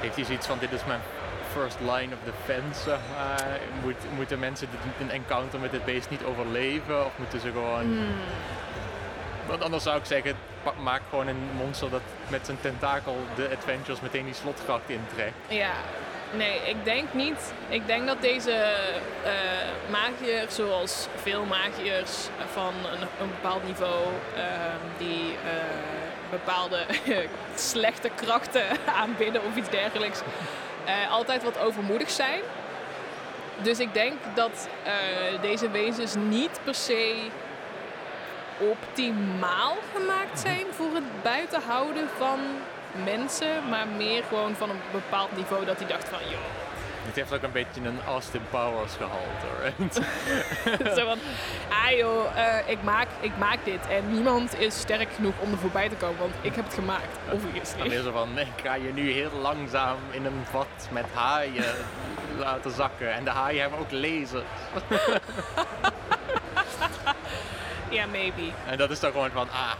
[0.00, 1.00] Heeft hij zoiets van, dit is mijn
[1.52, 3.58] first line of defense, zeg maar.
[3.82, 4.68] Moet, moeten mensen
[5.00, 7.04] een encounter met dit beest niet overleven?
[7.06, 8.06] Of moeten ze gewoon...
[9.46, 13.48] Want anders zou ik zeggen, pak- maak gewoon een monster dat met zijn tentakel de
[13.56, 15.34] adventures meteen die slotgracht intrekt.
[15.48, 15.70] Ja,
[16.32, 17.52] nee, ik denk niet.
[17.68, 18.64] Ik denk dat deze
[19.90, 24.02] magiërs, zoals veel magiërs van een, een bepaald niveau,
[24.36, 25.52] ehm, die eh,
[26.30, 26.84] bepaalde
[27.54, 28.64] slechte krachten
[29.00, 30.20] aanbidden of iets dergelijks,
[30.84, 32.40] eh, altijd wat overmoedig zijn.
[33.62, 34.92] Dus ik denk dat eh,
[35.40, 37.14] deze wezens niet per se
[38.58, 42.38] optimaal gemaakt zijn voor het buitenhouden van
[43.04, 46.61] mensen, maar meer gewoon van een bepaald niveau dat hij dacht van, joh,
[47.12, 49.46] Het heeft ook een beetje een Austin Powers gehalte.
[49.62, 49.94] Right?
[50.98, 51.18] zo van,
[51.68, 55.58] ah joh, eh, ik, maak, ik maak dit en niemand is sterk genoeg om er
[55.58, 57.86] voorbij te komen, want ik heb het gemaakt, Dan obviously.
[57.86, 61.74] is er van, ik ga je nu heel langzaam in een vat met haaien
[62.38, 63.12] laten zakken.
[63.12, 64.42] En de haaien hebben ook lasers.
[67.88, 68.42] Ja, maybe.
[68.66, 69.72] En dat is dan gewoon van, ah,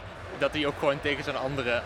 [0.43, 1.83] dat hij ook gewoon tegen zijn andere eh,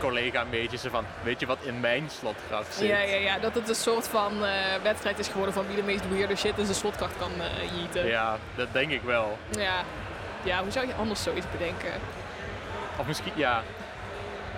[0.00, 2.88] collega een beetje zo van, weet je wat in mijn slotgracht zit?
[2.88, 5.82] Ja, ja, ja, dat het een soort van eh, wedstrijd is geworden van wie de
[5.82, 8.06] meest weirde shit in zijn slotkracht kan eh jieten.
[8.06, 9.38] Ja, dat denk ik wel.
[9.50, 9.84] ja.
[10.42, 11.92] Ja, hoe zou je anders zoiets bedenken?
[12.96, 13.62] Of misschien, ja,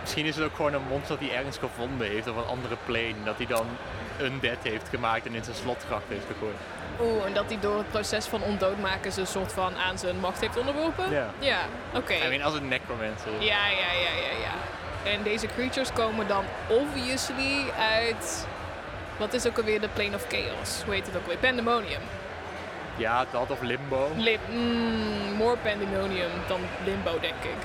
[0.00, 2.76] misschien is het ook gewoon een monster dat hij ergens gevonden heeft op een andere
[2.84, 3.24] plane.
[3.24, 3.66] Dat hij dan
[4.20, 6.56] undead heeft gemaakt en in zijn slotgracht heeft gegooid.
[7.00, 10.16] Oeh, en dat hij door het proces van ondoodmaken ze een soort van aan zijn
[10.20, 11.10] macht heeft onderworpen?
[11.10, 11.30] Ja.
[11.38, 11.58] Ja,
[11.94, 12.12] oké.
[12.12, 13.32] I mean, als een necromancer.
[13.32, 15.10] Ja, ja, ja, ja, ja.
[15.10, 18.46] En deze creatures komen dan obviously uit...
[19.16, 20.82] Wat is ook alweer de Plane of Chaos?
[20.84, 21.36] Hoe heet het ook weer?
[21.36, 22.00] Pandemonium.
[22.96, 24.10] Ja, dat of limbo.
[24.16, 27.56] Lim mm, more Pandemonium dan Limbo, denk ik.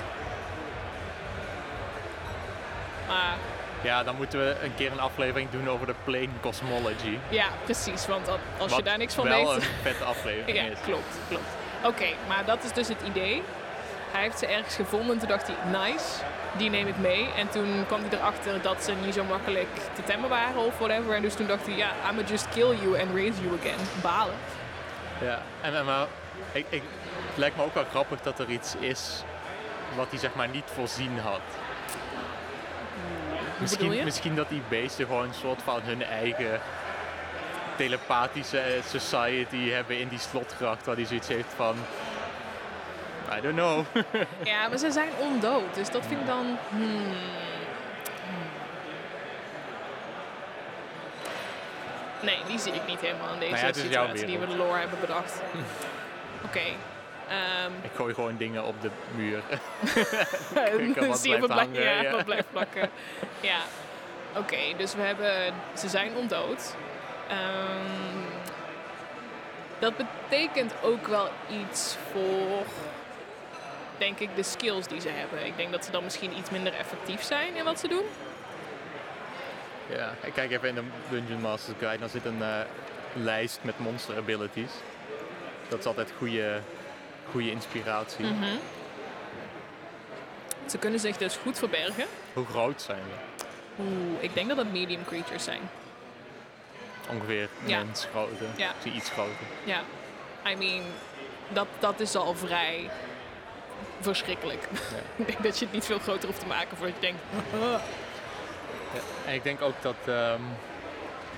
[3.08, 3.36] Maar
[3.82, 7.18] Ja, dan moeten we een keer een aflevering doen over de plane cosmology.
[7.28, 8.06] ja, precies.
[8.06, 9.62] Want al- als je daar niks van wel weet...
[9.62, 10.78] een vette aflevering Ja, is.
[10.84, 11.44] klopt, klopt.
[11.84, 13.42] Oké, maar dat is dus het idee.
[14.10, 16.04] Hij heeft ze ergens gevonden en toen dacht hij, nice,
[16.56, 17.28] die neem ik mee.
[17.36, 21.14] En toen kwam hij erachter dat ze niet zo makkelijk te temmen waren of whatever.
[21.14, 23.78] En dus toen dacht hij, ja, I'ma just kill you and raise you again.
[24.02, 24.34] Balen.
[25.20, 26.06] Ja, en, en maar
[26.52, 26.82] ik, ik,
[27.28, 29.22] het lijkt me ook wel grappig dat er iets is
[29.96, 31.40] wat hij zeg maar niet voorzien had.
[34.04, 36.60] Misschien, dat die beesten gewoon een soort van hun eigen
[37.76, 40.86] telepathische eh, society hebben in die slotgracht.
[40.86, 41.76] Waar hij zoiets heeft van...
[43.38, 43.84] I don't know.
[44.52, 46.58] Ja, maar ze zijn ondood, dus dat vind ik dan...
[46.68, 47.16] hmm.
[52.22, 54.78] Nee, die zie ik niet helemaal in deze Nou ja, situatie die we de lore
[54.78, 55.42] hebben bedacht.
[56.46, 56.60] Oké.
[57.28, 59.42] Ehm, ik gooi gewoon dingen op de muur.
[61.04, 62.10] En zie je wat, blijft blijft, ja, hangen, ja.
[62.10, 62.90] wat blijft plakken.
[63.40, 63.58] ja.
[64.36, 65.54] Oké, dus we hebben...
[65.76, 66.74] Ze zijn ondood.
[67.28, 68.18] Ehm,
[69.78, 71.28] dat betekent ook wel
[71.62, 72.66] iets voor,
[73.98, 75.46] denk ik, de skills die ze hebben.
[75.46, 78.04] Ik denk dat ze dan misschien iets minder effectief zijn in wat ze doen.
[79.88, 81.98] Ja, ik kijk even in de Dungeon Masters Guide.
[81.98, 82.60] Dan zit een eh,
[83.12, 84.70] lijst met monster abilities.
[85.68, 86.60] Dat is altijd goede,
[87.30, 88.26] goede inspiratie.
[90.66, 92.04] Ze kunnen zich dus goed verbergen.
[92.32, 93.44] Hoe groot zijn we?
[93.82, 95.60] Oeh, ik denk dat dat medium creatures zijn.
[97.10, 97.78] Ongeveer Ja.
[97.84, 98.44] mensgrootte.
[98.56, 98.72] Ja.
[98.94, 99.46] Iets groter.
[99.64, 99.80] Ja,
[100.50, 100.82] I mean,
[101.48, 102.90] dat, dat is al vrij
[104.00, 104.68] verschrikkelijk.
[105.16, 107.20] ik denk dat je het niet veel groter hoeft te maken voordat je denkt...
[108.94, 109.00] Ja.
[109.26, 110.40] En ik denk ook dat, ehm,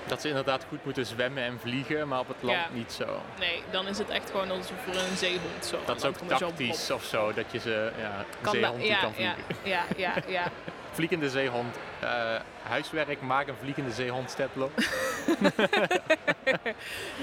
[0.07, 2.67] dat ze inderdaad goed moeten zwemmen en vliegen, maar op het land Ja.
[2.73, 3.21] niet zo.
[3.39, 5.79] Nee, dan is het echt gewoon alsof voor een zeehond zo.
[5.85, 9.13] Dat is ook tactisch of zo, dat je ze, ja, Kan zeehond die ja, kan
[9.13, 9.35] vliegen.
[9.63, 10.43] ja, ja, ja.
[10.93, 14.71] Vliegende zeehond, eh, huiswerk, maak een vliegende zeehond steplo.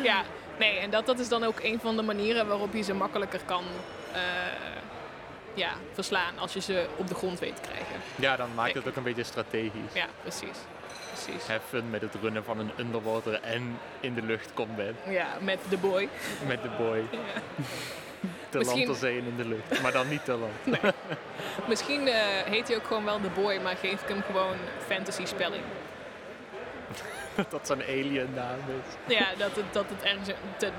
[0.03, 0.23] ja,
[0.59, 3.41] nee, en dat, dat is dan ook een van de manieren waarop je ze makkelijker
[3.45, 3.65] kan
[4.13, 4.21] eh,
[5.55, 7.97] ja, verslaan als je ze op de grond weet te krijgen.
[8.17, 9.93] Ja, dan maakt het ook een beetje strategisch.
[9.95, 10.59] Ja, precies.
[11.25, 11.45] Precies.
[11.69, 14.95] Fun met het runnen van een underwater en in de lucht combat.
[15.09, 16.09] Ja, met de boy.
[16.47, 16.97] Met de boy.
[17.11, 17.19] Ja.
[18.49, 19.83] Te Misschien- land, te zee en in de lucht.
[19.83, 20.83] Maar dan niet te land.
[21.69, 25.25] Misschien eh, heet hij ook gewoon wel de boy, maar geef ik hem gewoon fantasy
[25.27, 25.63] spelling.
[27.51, 29.15] dat zo'n alien naam is.
[29.17, 30.29] Ja, dat het, dat het ergens,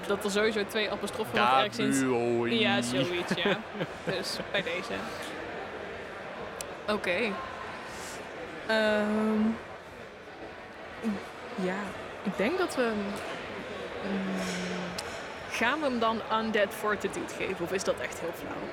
[0.07, 2.57] dat er sowieso twee apostrofen of ergens in.
[2.59, 3.59] Ja, zoiets, ja.
[4.05, 4.93] dus bij deze.
[6.87, 7.31] Oké.
[8.67, 9.41] Ehm,
[11.55, 11.77] ja,
[12.23, 12.91] ik denk dat we...
[14.03, 14.39] mm,
[15.49, 17.65] gaan we hem dan Undead Fortitude geven?
[17.65, 18.69] Of is dat echt heel flauw?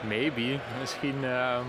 [0.00, 0.58] Maybe.
[0.80, 1.24] Misschien...
[1.24, 1.66] ehm,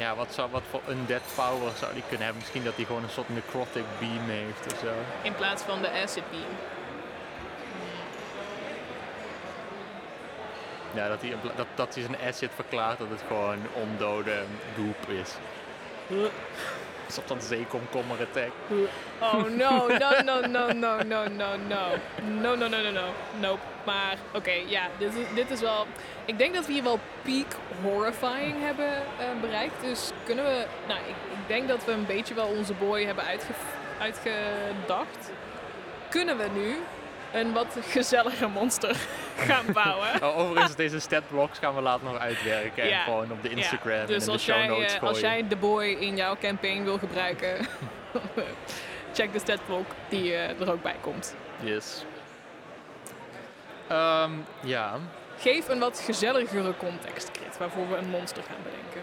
[0.00, 2.42] ja, wat, zou, wat voor undead power zou die kunnen hebben?
[2.42, 4.92] Misschien dat hij gewoon een soort necrotic beam heeft of zo.
[5.22, 6.52] In plaats van de Acid Beam.
[10.94, 14.42] Ja, dat hij, dat, dat hij zijn acid verklaart dat het gewoon ondode
[14.76, 15.30] goop is.
[16.10, 18.50] Een soort van zeekomkommer attack.
[19.20, 21.86] Oh no, no, no, no, no, no, no, no.
[22.40, 23.04] No, no, no, no, no.
[23.40, 23.60] Nope.
[23.84, 25.86] Maar oké, ja, dit, is- dit is wel...
[26.24, 27.46] Ik denk dat we hier wel peak
[27.82, 29.74] horrifying hebben eh, bereikt.
[29.82, 30.64] Dus kunnen we...
[30.86, 33.52] Nou, ik, ik denk dat we een beetje wel onze boy hebben uitge,
[34.00, 35.30] uitgedacht.
[36.08, 36.76] Kunnen we nu
[37.32, 38.96] een wat gezelliger monster
[39.48, 40.22] gaan bouwen?
[40.22, 42.86] Oh, overigens, deze statblocks gaan we later nog uitwerken.
[42.86, 42.98] Ja.
[42.98, 45.08] En gewoon op de Instagram Ja, dus en in de show jij, notes eh, gooien.
[45.08, 47.66] als jij de boy in jouw campaign wil gebruiken,
[49.14, 51.34] check de statblok die eh, er ook bij komt.
[51.60, 52.04] Yes.
[53.88, 54.98] Ehm, ja.
[55.38, 59.02] Geef een wat gezelligere context, Krit, waarvoor we een monster gaan bedenken.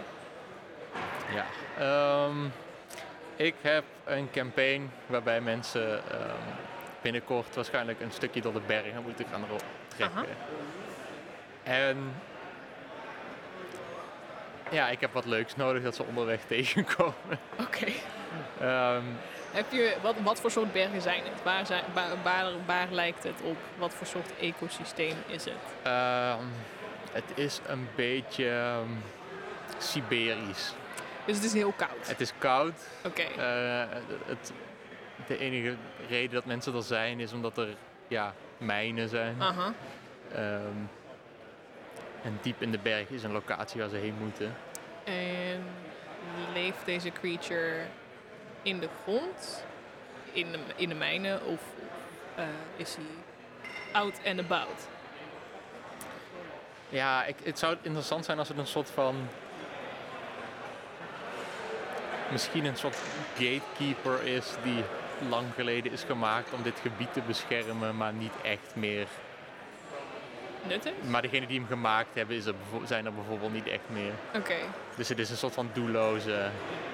[1.34, 1.46] ja.
[1.80, 2.46] Ehm,
[3.36, 6.67] ik heb een campaign waarbij mensen ehm,
[7.12, 9.46] binnenkort waarschijnlijk een stukje door de bergen moeten gaan
[9.88, 10.18] trekken.
[10.18, 10.26] Aha.
[11.64, 12.14] En
[14.70, 17.40] ja, ik heb wat leuks nodig dat ze onderweg tegenkomen.
[17.60, 17.86] Oké.
[18.60, 19.04] Ehm,
[19.52, 21.44] Heb je, wat, wat voor soort bergen zijn het?
[21.44, 23.58] Waar, zijn, waar, waar, waar lijkt het op?
[23.78, 25.54] Wat voor soort ecosysteem is het?
[25.84, 26.44] ehm,
[27.12, 28.90] het is een beetje ehm,
[29.78, 30.74] Siberisch.
[31.26, 32.08] Dus het is heel koud.
[32.08, 32.74] Het is koud.
[33.06, 33.22] Oké.
[33.22, 34.52] Eh, het,
[35.28, 35.76] de enige
[36.10, 37.68] reden dat mensen er zijn is omdat er
[38.08, 39.42] ja, mijnen zijn.
[39.42, 39.74] Aha.
[40.34, 40.78] Ehm,
[42.24, 44.56] en diep in de berg is een locatie waar ze heen moeten.
[45.04, 45.64] En
[46.54, 47.86] leeft deze creature
[48.62, 49.66] in de grond?
[50.32, 51.46] In de, in de mijnen?
[51.46, 51.62] Of
[52.36, 53.06] eh, is hij
[53.92, 54.88] out and about?
[56.90, 59.16] Ja, ik, het zou interessant zijn als het een soort van.
[62.32, 62.98] Misschien een soort
[63.34, 64.84] gatekeeper is die
[65.30, 69.08] lang geleden is gemaakt om dit gebied te beschermen, maar niet echt meer.
[70.68, 70.92] Nuttig?
[71.10, 74.14] Maar degenen die hem gemaakt hebben, is er zijn er bijvoorbeeld niet echt meer.
[74.36, 74.56] Oké.
[74.96, 76.50] Dus het is een soort van doelloze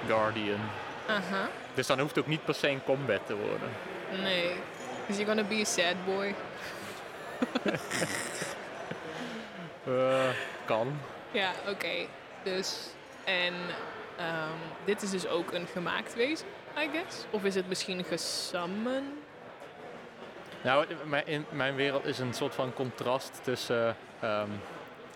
[0.08, 0.60] guardian.
[1.08, 1.50] Aha.
[1.74, 3.70] Dus dan hoeft het ook niet per se een combat te worden.
[4.22, 4.52] Nee.
[5.08, 6.36] Is he gonna be a sad boy?
[9.88, 10.30] Eh,
[10.66, 11.00] kan.
[11.32, 12.06] Ja, oké.
[12.44, 12.88] Dus,
[13.24, 13.54] en
[14.18, 17.26] ehm, dit is dus ook een gemaakt wezen, I guess?
[17.30, 19.20] Of is het misschien gesummon?
[20.62, 20.86] Nou,
[21.26, 24.50] in mijn- wereld is een soort van contrast tussen ehm,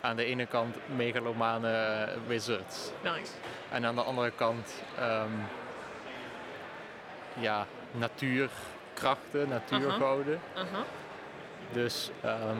[0.01, 3.31] aan de ene kant megalomane wizards Nice.
[3.71, 5.31] en aan de andere kant ehm,
[7.33, 10.39] ja, natuurkrachten, natuurgoden.
[11.71, 12.57] Dus, ehm,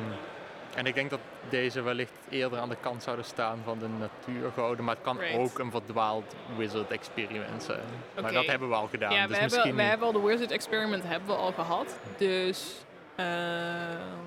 [0.78, 4.86] en ik denk dat deze wellicht eerder aan de kant zouden staan van de natuurgoden,
[4.86, 5.38] maar het kan Right.
[5.38, 7.84] ook een verdwaald wizard experiment zijn.
[8.22, 9.14] Maar dat hebben we al gedaan.
[9.14, 11.96] Ja, dus we, hebben, we hebben al de Wizard Experiment hebben we al gehad.
[12.18, 12.74] Dus
[13.16, 14.18] ehm,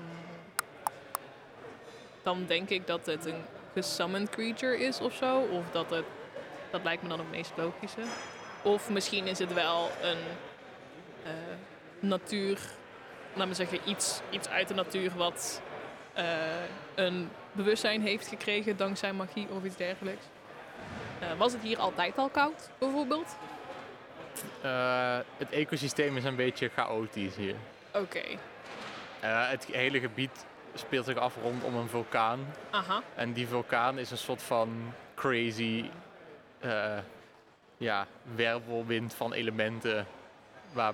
[2.23, 5.39] dan denk ik dat het een gesummoned creature is of zo.
[5.39, 6.05] Of dat het,
[6.71, 8.01] dat lijkt me dan het meest logische.
[8.63, 10.17] Of misschien is het wel een
[11.23, 11.31] eh,
[11.99, 12.59] natuur,
[13.33, 15.61] laten we zeggen iets, iets uit de natuur wat
[16.13, 16.25] eh,
[16.95, 20.25] een bewustzijn heeft gekregen dankzij magie of iets dergelijks.
[21.19, 23.35] Eh, was het hier altijd al koud, bijvoorbeeld?
[24.61, 27.55] Eh, het ecosysteem is een beetje chaotisch hier.
[27.93, 28.21] Oké.
[29.19, 32.53] Eh, het hele gebied speelt zich af rondom een vulkaan.
[32.69, 33.01] Aha.
[33.15, 35.89] En die vulkaan is een soort van crazy
[36.59, 36.97] eh,
[37.77, 40.07] ja, wervelwind van elementen
[40.73, 40.93] waar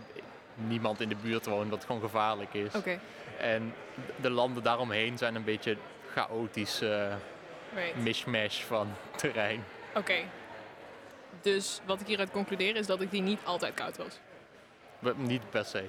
[0.56, 2.76] niemand in de buurt woont, wat gewoon gevaarlijk is.
[2.76, 3.00] Oké,
[3.40, 3.74] En
[4.22, 5.78] de landen daaromheen zijn een beetje
[6.14, 7.14] chaotisch eh
[7.76, 7.96] right.
[7.96, 9.64] mishmash van terrein.
[9.96, 10.16] Oké.
[11.42, 14.20] Dus wat ik hieruit concludeer is dat ik die niet altijd koud was.
[15.16, 15.84] Niet per se.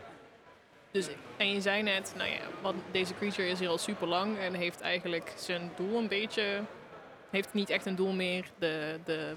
[0.91, 4.39] dus, en je zei net, nou ja, wat, deze creature is hier al super lang
[4.39, 6.63] en heeft eigenlijk zijn doel een beetje,
[7.31, 8.45] heeft niet echt een doel meer.
[8.59, 9.37] De, de,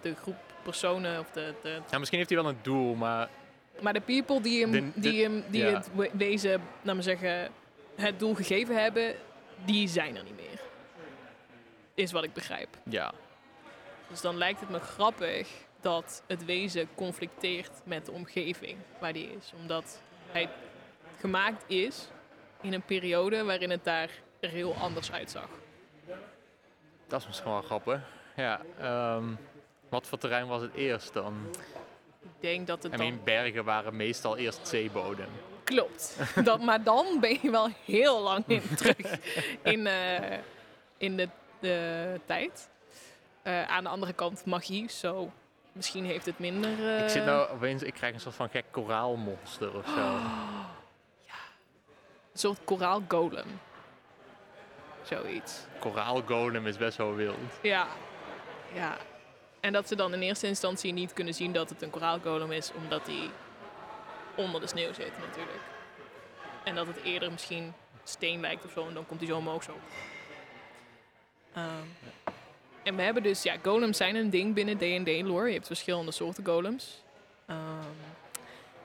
[0.00, 3.28] de groep personen of de, de Nou, misschien heeft hij wel een doel, maar
[3.80, 5.70] maar de people die hem, De- de- die hem die ja.
[5.74, 7.50] het we- wezen, laat maar zeggen,
[7.94, 9.14] het doel gegeven hebben,
[9.64, 10.60] die zijn er niet meer.
[11.94, 12.68] Is wat ik begrijp.
[12.84, 13.12] ja.
[14.08, 15.48] Dus dan lijkt het me grappig
[15.80, 19.52] dat het wezen conflicteert met de omgeving waar die is.
[19.60, 20.48] Omdat hij
[21.20, 22.08] gemaakt is
[22.60, 25.48] in een periode waarin het daar er heel anders uitzag.
[27.06, 28.00] Dat is misschien wel grappig.
[28.36, 29.24] Ja, ehm,
[29.88, 31.34] wat voor terrein was het eerst dan?
[32.22, 33.06] Ik denk dat het I dan...
[33.06, 35.28] mean, bergen waren meestal eerst zeebodem.
[35.64, 36.16] Klopt.
[36.44, 39.18] Dat, maar dan ben je wel heel lang in terug
[39.62, 40.38] in, eh,
[40.96, 41.28] in de,
[41.60, 42.68] de tijd.
[43.42, 45.30] Eh, aan de andere kant magie, zo
[45.72, 46.96] misschien heeft het minder...
[46.96, 50.16] eh, Ik zit nou opeens, ik krijg een soort van gek koraalmonster of zo.
[52.32, 53.60] Een soort koraal golem.
[55.02, 55.58] Zoiets.
[55.78, 57.36] Koraalgolem is best wel wild.
[57.62, 57.86] Ja.
[58.72, 58.96] Ja.
[59.62, 62.72] En dat ze dan in eerste instantie niet kunnen zien dat het een koraalgolem is,
[62.72, 63.30] omdat die
[64.34, 65.62] onder de sneeuw zit natuurlijk.
[66.64, 67.72] En dat het eerder misschien
[68.04, 69.76] steen lijkt of zo, en dan komt hij zo omhoog zo.
[71.52, 71.66] Ehm,
[72.82, 75.46] en we hebben dus, ja, golems zijn een ding binnen D&D lore.
[75.46, 77.02] Je hebt verschillende soorten golems.
[77.46, 77.58] Ehm,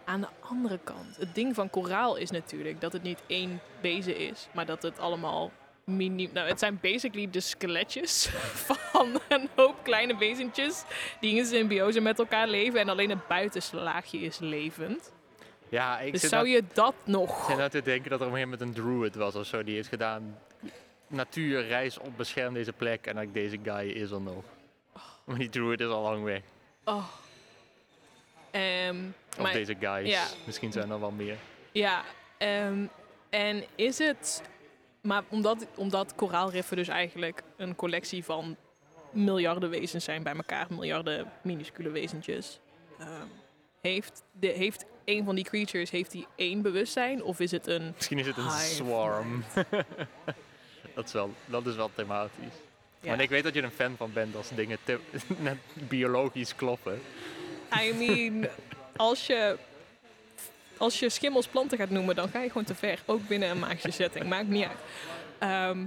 [0.06, 4.18] aan de andere kant, het ding van koraal is natuurlijk dat het niet één wezen
[4.18, 5.52] is, maar dat het allemaal
[5.92, 6.30] mini...
[6.34, 8.28] Nou, het zijn basically de skeletjes
[8.92, 10.84] van een hoop kleine wezentjes
[11.20, 15.12] die in symbiose met elkaar leven en alleen het buitenste laagje is levend.
[15.70, 17.46] Ja, ik Dus zou nou, je dat nog...
[17.48, 19.64] zit nou te denken dat er op een gegeven moment een druid was of zo.
[19.64, 20.40] Die heeft gedaan,
[21.08, 23.06] natuur, reis op, bescherm deze plek.
[23.06, 24.44] En dan deze guy is er nog.
[25.26, 26.42] Maar die druid is al lang weg.
[26.84, 27.08] Oh.
[28.52, 28.96] Ehm,
[29.38, 30.10] Of maar, deze guys.
[30.10, 30.24] ja.
[30.46, 31.36] Misschien zijn er wel meer.
[31.72, 32.04] Ja,
[32.38, 32.86] ehm,
[33.30, 34.42] en is het...
[35.08, 38.56] Maar omdat, omdat koraalriffen dus eigenlijk een collectie van
[39.12, 42.60] miljarden wezens zijn bij elkaar, miljarden minuscule wezentjes,
[43.00, 43.28] ehm,
[43.82, 47.94] heeft, de, heeft een van die creatures heeft die één bewustzijn of is het een...
[47.96, 49.44] Misschien is het een swarm.
[50.96, 52.56] dat, is wel, dat is wel thematisch.
[53.00, 53.10] Ja.
[53.10, 55.00] Want ik weet dat je er een fan van bent als dingen te,
[55.38, 57.02] net biologisch kloppen.
[57.82, 58.48] I mean,
[58.96, 59.58] als je,
[60.78, 63.00] als je schimmels planten gaat noemen, dan ga je gewoon te ver.
[63.06, 64.26] Ook binnen een magische setting.
[64.26, 64.78] Maakt niet uit.
[65.40, 65.86] Ehm,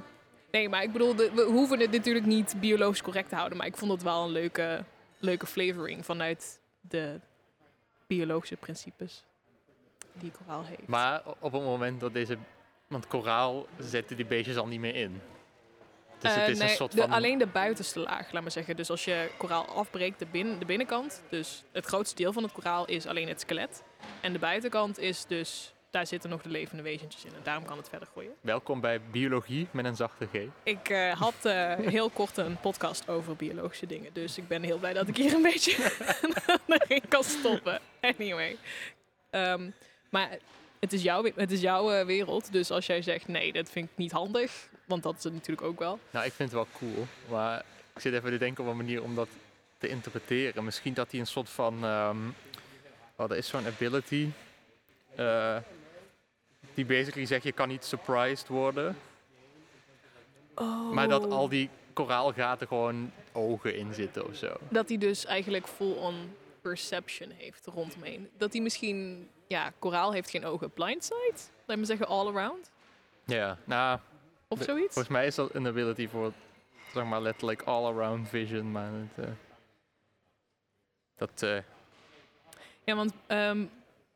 [0.50, 3.58] nee, maar ik bedoel, we hoeven het natuurlijk niet biologisch correct te houden.
[3.58, 4.84] Maar ik vond het wel een leuke,
[5.18, 7.20] leuke flavoring vanuit de
[8.06, 9.24] biologische principes
[10.12, 10.86] die koraal heeft.
[10.86, 12.38] Maar op het moment dat deze...
[12.86, 15.20] Want koraal zetten die beestjes al niet meer in.
[16.20, 18.76] Dus het Eh, is nee, een soort de- alleen de buitenste laag, laat maar zeggen.
[18.76, 22.52] Dus als je koraal afbreekt, de, bin- de binnenkant, dus het grootste deel van het
[22.52, 23.82] koraal is alleen het skelet.
[24.20, 27.30] En de buitenkant is dus, daar zitten nog de levende wezentjes in.
[27.34, 28.32] En daarom kan het verder groeien.
[28.40, 30.36] Welkom bij Biologie met een zachte G.
[30.62, 34.10] Ik eh, had eh, heel kort een podcast over biologische dingen.
[34.12, 35.92] Dus ik ben heel blij dat ik hier een beetje
[36.66, 37.80] erin kan stoppen.
[38.00, 38.56] Anyway.
[39.30, 39.70] Ehm,
[40.10, 40.38] maar
[40.80, 42.52] het is jouw, het is jouw wereld.
[42.52, 44.68] Dus als jij zegt nee, dat vind ik niet handig.
[44.90, 45.98] Want dat is het natuurlijk ook wel.
[46.10, 47.06] Nou, ik vind het wel cool.
[47.28, 49.28] Maar ik zit even te denken op een manier om dat
[49.78, 50.64] te interpreteren.
[50.64, 51.84] Misschien dat hij een soort van...
[53.16, 54.28] oh, er is zo'n ability.
[55.14, 55.56] eh,
[56.74, 58.96] die basically zegt, je kan niet surprised worden.
[60.92, 64.56] Maar dat al die koraalgaten gewoon ogen in zitten of zo.
[64.68, 68.30] Dat hij dus eigenlijk full-on perception heeft rondomheen.
[68.36, 69.28] Dat hij misschien...
[69.46, 70.70] Ja, koraal heeft geen ogen.
[70.70, 71.50] Blindsight?
[71.66, 72.70] Laat me zeggen all around?
[73.24, 73.98] Ja, nou,
[74.52, 74.92] Of De- zoiets?
[74.94, 76.32] volgens mij is dat een ability voor,
[76.94, 78.70] zeg maar, letterlijk all-around vision.
[78.72, 79.32] Maar het, eh,
[81.16, 81.58] dat, eh,
[82.84, 83.64] Ja, want ehm,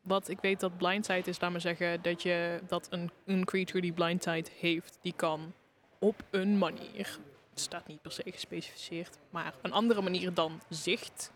[0.02, 3.80] wat ik weet dat blindsight is, laat maar zeggen, dat, je, dat een, een creature
[3.80, 5.52] die blindsight heeft, die kan
[5.98, 7.18] op een manier,
[7.50, 11.32] het staat niet per se gespecificeerd, maar een andere manier dan zicht,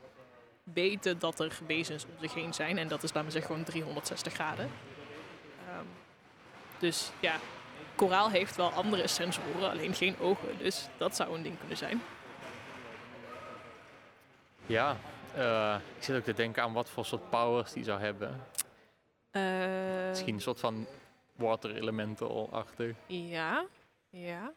[0.63, 2.79] weten dat er wezens om zich heen zijn.
[2.79, 4.71] En dat is, laat maar zeggen, gewoon 360 graden.
[5.69, 5.85] Ehm,
[6.79, 7.37] dus ja,
[7.99, 10.59] koraal heeft wel andere sensoren, alleen geen ogen.
[10.59, 12.03] Dus dat zou een ding kunnen zijn.
[14.67, 14.97] ja,
[15.35, 18.41] eh, ik zit ook te denken aan wat voor soort powers die zou hebben.
[19.31, 20.87] Eh, Misschien een soort van
[21.37, 22.97] water elemental-achtig.
[23.07, 23.65] Ja,
[24.11, 24.53] ja.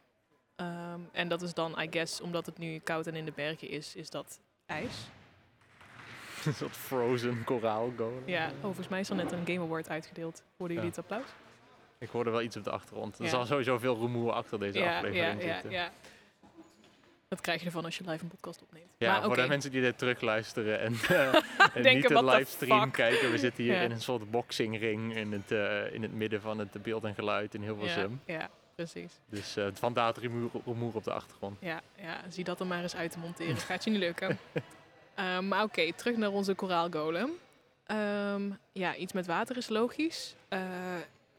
[0.56, 3.70] Ehm, en dat is dan, I guess, omdat het nu koud en in de bergen
[3.70, 4.94] is, is dat ijs.
[6.46, 8.24] een soort frozen koraal golem.
[8.26, 10.44] Ja, oh, volgens mij is er net een Game Award uitgedeeld.
[10.58, 11.02] Hoorden jullie Ja.
[11.02, 11.32] het applaus?
[12.02, 13.18] Ik hoorde wel iets op de achtergrond.
[13.18, 13.30] Er Ja.
[13.30, 15.72] zal sowieso veel rumoer achter deze ja, ja, aflevering ja, zitten.
[15.72, 15.92] ja.
[17.28, 18.86] Dat krijg je ervan als je live een podcast opneemt.
[18.98, 21.42] Ja, maar voor de mensen die dit terugluisteren en, eh, en
[21.74, 23.32] Denken, niet de livestream kijken.
[23.32, 23.82] We zitten hier Ja.
[23.82, 27.54] in een soort boxingring in het, eh, in het midden van het beeld en geluid
[27.54, 28.22] in ja, Hilversum.
[28.26, 29.14] ja, precies.
[29.30, 31.58] Dus eh, vandaar het rumoer, rumoer op de achtergrond.
[31.62, 33.58] Ja, ja, zie dat er maar eens uit te monteren.
[33.58, 34.38] Gaat je niet lukken.
[35.16, 37.30] Ehm, maar oké, terug naar onze koraalgolem.
[37.86, 40.36] Ehm, ja, iets met water is logisch.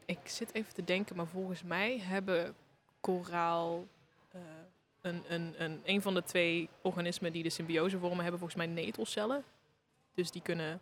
[0.05, 2.55] Ik zit even te denken, maar volgens mij hebben
[2.99, 3.87] koraal...
[4.31, 4.39] eh,
[5.01, 8.67] een, een, een, een van de twee organismen die de symbiose vormen, hebben volgens mij
[8.73, 9.43] netelcellen.
[10.15, 10.81] Dus die kunnen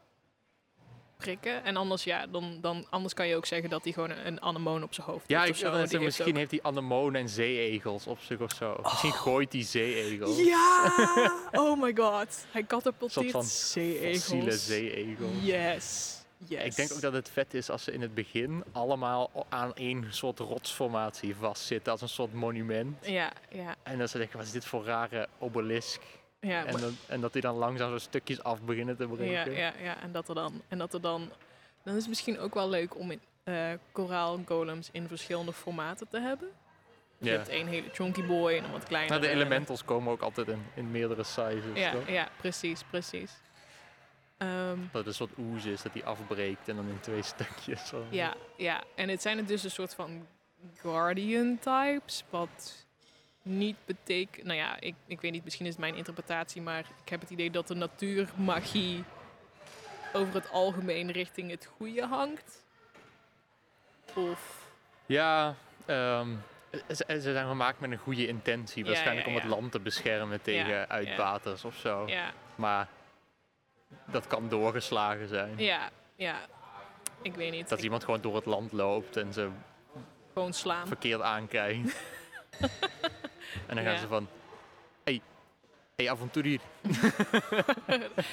[1.17, 1.63] prikken.
[1.63, 4.83] En anders, ja, dan, dan, anders kan je ook zeggen dat hij gewoon een, anemoon
[4.83, 8.39] op zijn hoofd Ja, heeft heeft misschien ook- heeft hij anemonen en zeeegels op zich
[8.39, 8.79] of zo.
[8.83, 10.37] Misschien gooit hij zeeegels.
[10.37, 10.93] Ja!
[11.51, 12.45] Oh my god.
[12.51, 14.19] Hij katapulteert zeeegels.
[14.19, 15.31] Fossiele zeeegels.
[15.41, 16.20] Yes.
[16.47, 16.63] Yes.
[16.63, 20.05] Ik denk ook dat het vet is als ze in het begin allemaal aan één
[20.09, 23.05] soort rotsformatie vastzitten als een soort monument.
[23.07, 26.01] Ja, ja, En dan ze denken, wat is dit voor rare obelisk?
[26.39, 26.65] ja.
[26.65, 29.51] En, dan, en dat die dan langzaam zo stukjes af beginnen te ja, breken.
[29.53, 30.01] ja, ja.
[30.01, 30.61] En dat er dan...
[30.67, 31.29] En dat er dan...
[31.83, 36.19] Dan is het misschien ook wel leuk om in, eh koraalgolems in verschillende formaten te
[36.19, 36.47] hebben.
[37.17, 37.35] Je Ja.
[37.35, 39.09] hebt één hele chunky boy en een wat kleiner.
[39.19, 41.63] Nou, de elementals komen ook altijd in, in meerdere sizes.
[41.79, 42.07] Ja, toch?
[42.09, 43.31] ja, precies, precies.
[44.41, 47.91] Ehm, Dat het een soort oeze is, dat die afbreekt en dan in twee stukjes.
[48.09, 48.83] Ja, ja.
[48.95, 50.27] En het zijn er dus een soort van
[50.75, 52.23] guardian types.
[52.29, 52.85] Wat
[53.41, 54.45] niet betekent.
[54.45, 56.61] Nou ja, ik, ik weet niet, misschien is het mijn interpretatie.
[56.61, 59.03] Maar ik heb het idee dat de natuurmagie
[60.13, 62.63] over het algemeen richting het goede hangt.
[64.15, 64.69] Of.
[65.05, 66.29] Ja, ehm,
[66.89, 68.83] ze, ze zijn gemaakt met een goede intentie.
[68.83, 72.07] Ja, Waarschijnlijk ja, om het land te beschermen tegen uitbaters of zo.
[72.07, 72.87] Ja, Maar
[74.05, 75.57] dat kan doorgeslagen zijn.
[75.57, 76.39] ja, ja.
[77.21, 77.69] Ik weet niet.
[77.69, 79.49] Dat Ik- iemand gewoon door het land loopt en ze
[80.33, 80.87] gewoon slaan.
[80.87, 81.95] verkeerd aankijkt.
[83.67, 83.97] en dan gaan Ja.
[83.97, 84.27] ze van...
[85.03, 85.21] Hey,
[85.95, 86.59] hey avonturier.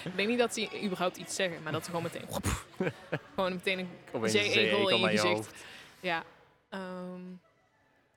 [0.04, 2.28] ik denk niet dat ze überhaupt iets zeggen, maar dat ze gewoon meteen.
[3.34, 3.78] gewoon meteen
[4.12, 5.22] een Zeeegel in je gezicht.
[5.34, 5.64] hoofd.
[6.00, 6.22] Ja.
[6.68, 7.28] ehm,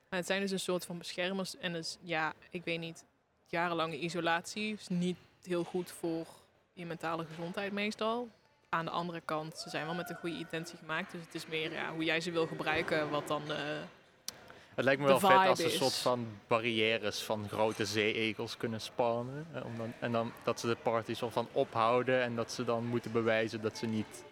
[0.08, 1.56] maar het zijn dus een soort van beschermers.
[1.58, 3.04] En dus, ja, ik weet niet.
[3.46, 6.26] Jarenlange isolatie is niet heel goed voor
[6.72, 8.28] je mentale gezondheid meestal.
[8.68, 11.12] Aan de andere kant, ze zijn wel met een goede intentie gemaakt.
[11.12, 13.80] Dus het is meer ja, hoe jij ze wil gebruiken, wat dan de...
[14.74, 18.80] Het lijkt me wel vet als ze een soort van barrières van grote zeeegels kunnen
[18.80, 19.46] spannen.
[19.54, 22.64] Eh, om dan, en dan dat ze de party soort van ophouden en dat ze
[22.64, 24.24] dan moeten bewijzen dat ze niet...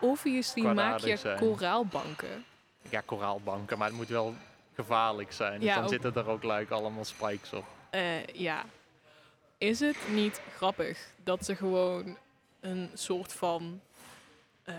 [0.00, 1.38] Obviously maak je zijn.
[1.38, 2.44] koraalbanken.
[2.88, 4.34] Ja, koraalbanken, maar het moet wel
[4.74, 5.60] gevaarlijk zijn.
[5.60, 5.90] Dus Ja, dan ook.
[5.90, 7.64] zitten er ook like, allemaal spikes op.
[7.90, 8.64] Eh, ja.
[9.66, 12.16] Is het niet grappig dat ze gewoon
[12.60, 13.80] een soort van
[14.64, 14.74] eh,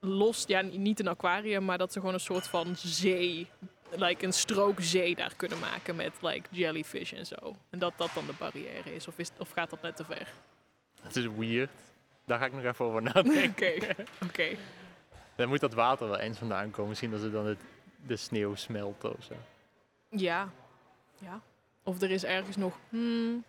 [0.00, 3.48] los, ja, niet een aquarium, maar dat ze gewoon een soort van zee,
[3.90, 7.56] like een strook zee daar kunnen maken met like jellyfish en zo.
[7.70, 10.32] En dat dat dan de barrière is, of, is, of gaat dat net te ver?
[11.02, 11.70] Het is weird.
[12.24, 13.74] Daar ga ik nog even over nadenken.
[13.74, 14.56] Oké, oké.
[15.36, 16.88] Dan moet dat water wel eens vandaan komen.
[16.88, 17.58] Misschien dat ze dan het,
[18.06, 19.34] de sneeuw smelt of zo.
[20.08, 20.48] Ja,
[21.18, 21.40] ja.
[21.82, 23.44] Of er is ergens nog, hmm,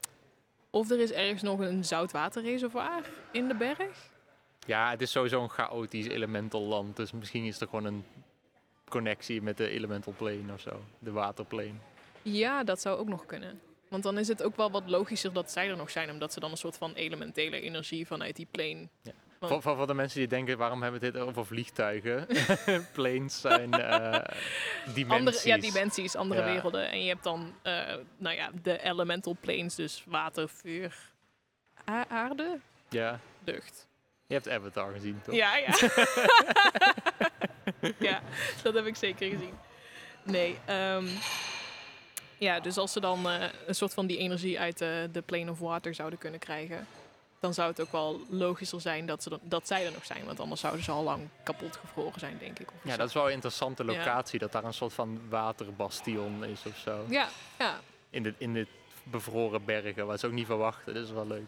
[0.76, 4.09] of er is ergens nog een zoutwaterreservoir in de berg.
[4.65, 6.95] Ja, het is sowieso een chaotisch elemental land.
[6.95, 8.03] Dus misschien is er gewoon een
[8.89, 10.82] connectie met de elemental plane of zo.
[10.99, 11.73] De waterplane.
[12.21, 13.61] Ja, dat zou ook nog kunnen.
[13.89, 16.39] Want dan is het ook wel wat logischer dat zij er nog zijn, omdat ze
[16.39, 18.88] dan een soort van elementele energie vanuit die plane.
[19.01, 19.11] Ja.
[19.39, 22.27] Voor, voor, voor de mensen die denken, waarom hebben we dit over vliegtuigen?
[22.93, 24.23] Planes zijn eh,
[24.93, 25.17] dimensies.
[25.17, 26.45] Andere, ja, dimensies, andere Ja.
[26.53, 26.89] werelden.
[26.91, 30.95] En je hebt dan, eh, nou ja, de elemental planes, dus water, vuur,
[32.07, 32.59] aarde,
[32.89, 33.88] Ja, lucht.
[34.27, 35.36] je hebt Avatar gezien, toch?
[35.36, 35.69] Ja, ja.
[38.09, 38.21] ja,
[38.63, 39.53] dat heb ik zeker gezien.
[40.23, 41.05] Nee, ehm,
[42.38, 45.59] ja, dus als ze dan eh, een soort van die energie uit de plane of
[45.59, 46.88] water zouden kunnen krijgen,
[47.45, 50.25] dan zou het ook wel logischer zijn dat, ze dan, dat zij er nog zijn.
[50.25, 52.67] Want anders zouden ze al lang kapot gevroren zijn, denk ik.
[52.83, 52.97] Ja, zo.
[52.97, 53.91] dat is wel een interessante Ja.
[53.91, 54.39] locatie.
[54.39, 57.05] Dat daar een soort van waterbastion is of zo.
[57.09, 57.27] ja,
[57.59, 57.79] ja,
[58.09, 58.67] In de, in de
[59.03, 60.93] bevroren bergen, waar ze ook niet verwachten.
[60.93, 61.45] Dat is wel leuk.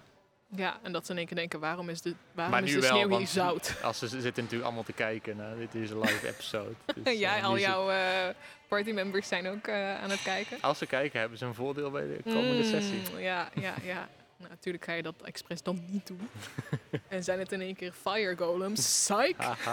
[0.56, 2.76] ja, en dat ze in één keer denken, waarom is de, waarom Maar is nu
[2.82, 3.76] de wel, sneeuw hier zout?
[3.84, 6.74] Als ze, zitten natuurlijk allemaal te kijken naar dit is een live episode.
[7.04, 8.36] Dus, ja, eh, al jouw eh
[8.68, 10.58] partymembers zijn ook eh, aan het kijken.
[10.62, 13.02] Als ze kijken, hebben ze een voordeel bij de komende Mm, sessie.
[13.18, 14.10] Ja, ja, ja.
[14.38, 16.30] Nou, natuurlijk ga je dat expres dan niet doen.
[17.08, 18.80] en zijn het in één keer fire golems?
[18.80, 19.38] Psych!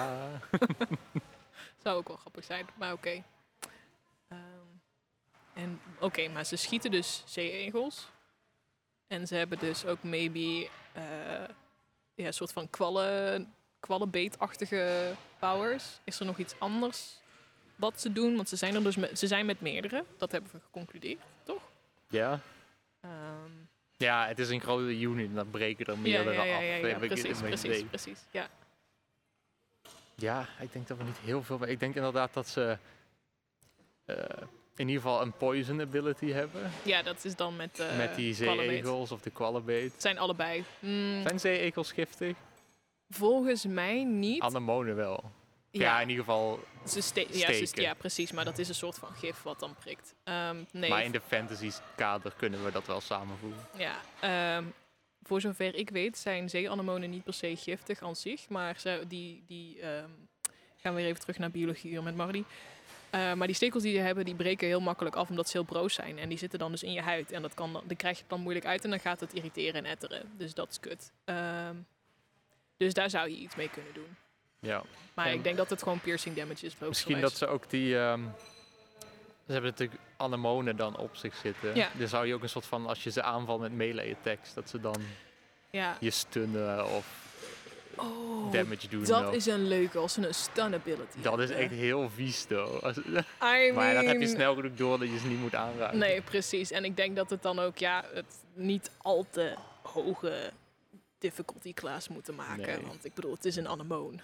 [1.83, 3.23] Zou ook wel grappig zijn, maar oké.
[4.29, 4.41] Ehm,
[5.53, 8.09] en oké, maar ze schieten dus zeeegels.
[9.07, 11.03] En ze hebben dus ook maybe eh,
[12.15, 16.01] ja, een soort van kwallen, kwallenbeetachtige powers.
[16.05, 17.19] Is er nog iets anders
[17.77, 18.37] wat ze doen?
[18.37, 20.05] Want ze zijn er dus met, ze zijn met meerdere.
[20.17, 21.63] Dat hebben we geconcludeerd, toch?
[22.09, 22.41] Ja,
[23.05, 23.51] Ehm,
[24.05, 26.91] Ja, het is een grote unit dan breken er meerdere ja, ja, af.
[26.91, 28.19] ja, precies, precies, precies.
[28.31, 28.49] Ja.
[30.15, 31.69] Ja, ik denk dat we niet heel veel...
[31.69, 32.79] Ik denk inderdaad dat ze
[34.05, 34.17] eh,
[34.77, 36.71] in ieder geval een poison ability hebben.
[36.83, 39.93] ja, dat is dan met, eh met die zeeegels of de kwallenbeet.
[39.93, 40.65] Het zijn allebei.
[40.79, 42.37] Mm, Zijn zeeegels giftig?
[43.09, 44.41] volgens mij niet.
[44.43, 45.31] Anemonen wel.
[45.83, 46.01] Ja.
[46.01, 46.65] in ieder geval.
[46.87, 47.83] Ze ste- ja, ze- steken.
[47.83, 48.33] ja, precies.
[48.33, 50.15] Maar dat is een soort van gif wat dan prikt.
[50.25, 53.63] Ehm, nee, Maar in de fantasy kader kunnen we dat wel samenvoegen.
[53.77, 54.65] ja, ehm,
[55.23, 58.49] voor zover ik weet zijn zeeanemonen niet per se giftig aan zich.
[58.49, 60.09] Maar ze, die, die ehm,
[60.77, 62.45] gaan we weer even terug naar biologie hier met Marty.
[63.11, 65.67] Eh, maar die stekels die ze hebben, die breken heel makkelijk af omdat ze heel
[65.67, 66.19] broos zijn.
[66.19, 67.33] En die zitten dan dus in je huid.
[67.33, 69.91] En dat kan, dan krijg je dan moeilijk uit en dan gaat het irriteren en
[69.91, 70.33] etteren.
[70.37, 71.13] Dus dat is kut.
[72.77, 74.17] Dus daar zou je iets mee kunnen doen.
[74.65, 74.83] Ja.
[75.15, 76.75] Maar En- ik denk dat het gewoon piercing damage is.
[76.79, 77.99] Misschien dat ze ook die.
[77.99, 78.21] ehm,
[79.47, 81.75] ze hebben natuurlijk anemonen dan op zich zitten.
[81.75, 81.89] Ja.
[81.99, 84.69] Dan zou je ook een soort van, als je ze aanvalt met melee attacks, dat
[84.71, 84.97] ze dan
[85.71, 85.97] Ja.
[86.01, 87.23] je stunnen of
[87.97, 89.05] Oh, damage doen.
[89.05, 92.83] dat is een leuke als ze een stun ability dat is echt heel vies, though.
[93.75, 95.99] Maar dat heb je snel genoeg door dat je ze niet moet aanraken.
[95.99, 96.71] Nee, precies.
[96.71, 100.51] En ik denk dat het dan ook ja, het niet al te hoge
[101.19, 102.67] difficulty class moeten maken.
[102.67, 102.87] Nee.
[102.87, 104.21] Want ik bedoel, het is een anemoon.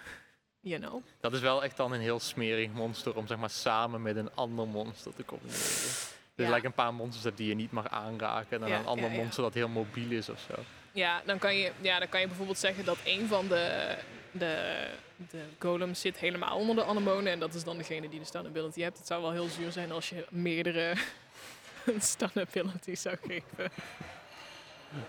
[0.61, 1.03] You know?
[1.19, 4.29] Dat is wel echt dan een heel smerig monster om zeg maar samen met een
[4.35, 5.59] ander monster te combineren.
[6.35, 6.49] Dus Ja.
[6.49, 9.11] lijkt een paar monsters hebt die je niet mag aanraken en dan Ja, een ander
[9.11, 10.61] ja, monster dat heel mobiel is of zo.
[10.91, 13.95] Ja, dan kan je, ja, dan kan je bijvoorbeeld zeggen dat een van de,
[14.31, 14.87] de,
[15.29, 17.31] de golems zit helemaal onder de anemonen.
[17.31, 18.97] En dat is dan degene die de stun ability hebt.
[18.97, 20.93] Het zou wel heel zuur zijn als je meerdere
[21.99, 23.71] stun ability zou geven.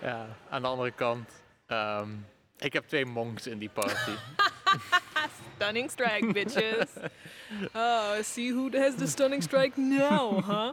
[0.01, 1.31] Ja, aan de andere kant,
[1.67, 2.09] ehm,
[2.59, 4.11] ik heb twee monks in die party.
[5.63, 6.91] Stunning strike, bitches.
[7.75, 10.73] Oh, see who has the stunning strike now, huh?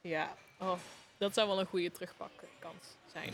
[0.00, 0.78] Ja, oh,
[1.18, 3.32] dat zou wel een goede terugpakkans zijn.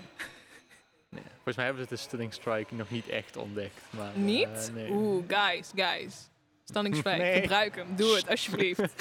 [1.09, 3.81] Nee, volgens mij hebben ze de Stunning Strike nog niet echt ontdekt.
[3.91, 4.71] Maar, eh, Niet?
[4.75, 4.91] nee.
[4.91, 6.29] Oeh, guys, guys.
[6.65, 7.41] Stunning strike, Nee.
[7.41, 7.97] gebruik hem.
[7.97, 8.81] Doe het, alsjeblieft.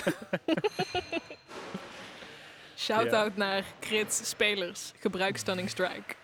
[2.77, 4.91] Shout-out naar crits spelers.
[4.99, 6.15] Gebruik stunning strike.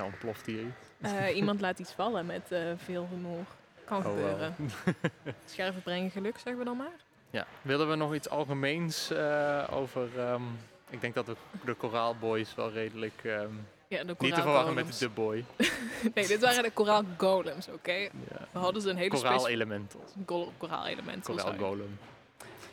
[0.00, 1.12] Ja, ontploft hier iets.
[1.12, 3.44] Eh, iemand laat iets vallen met eh, veel humor.
[3.84, 4.54] Kan Oh, gebeuren.
[5.52, 6.96] Scherven brengen geluk, zeggen we dan maar.
[7.30, 7.46] Ja.
[7.62, 10.08] Willen we nog iets algemeens eh, over...
[10.18, 10.42] ehm,
[10.90, 13.20] ik denk dat de, de Coraal Boys wel redelijk...
[13.24, 13.48] ehm,
[13.88, 15.44] Ja, de niet te koraal verwarren met de Boy.
[16.14, 17.92] Nee, dit waren de koraal golems, oké?
[17.92, 18.08] Ja.
[18.52, 19.50] We hadden ze een hele specifieke...
[19.50, 20.10] Elementals.
[20.58, 21.24] Koraal element.
[21.24, 21.98] Coraal Golem.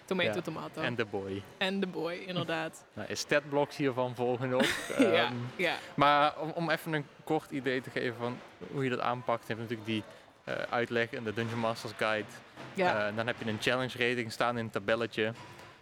[0.07, 0.41] Tomato, Ja.
[0.41, 0.81] tomato.
[0.81, 1.41] En de Boy.
[1.57, 2.83] En de boy, inderdaad.
[2.93, 4.61] Nou, statblocks hiervan volgen op.
[4.97, 5.75] ja, Ehm, ja.
[5.95, 8.37] Maar om, om even een kort idee te geven van
[8.71, 10.03] hoe je dat aanpakt, heb je natuurlijk die
[10.43, 12.27] eh, uitleg in de Dungeon Masters Guide.
[12.73, 13.07] ja.
[13.07, 15.31] Eh, dan heb je een challenge rating staan in een tabelletje.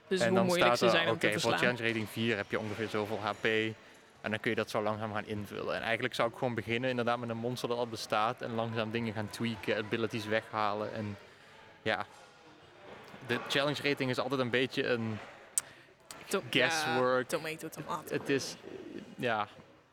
[0.08, 2.36] dus en hoe dan moeilijk staat ze er, zijn om oké, voor challenge rating 4
[2.38, 3.46] heb je ongeveer zoveel HP.
[4.22, 5.76] En dan kun je dat zo langzaam gaan invullen.
[5.76, 8.42] En eigenlijk zou ik gewoon beginnen inderdaad met een monster dat al bestaat.
[8.42, 10.94] En langzaam dingen gaan tweaken, abilities weghalen.
[10.94, 11.18] En
[11.82, 12.06] ja,
[13.28, 15.18] de challenge rating is altijd een beetje een...
[16.28, 17.32] To- guesswork.
[17.32, 18.14] Ja, tomato, tomato.
[18.14, 18.56] Het is,
[19.16, 19.48] ja,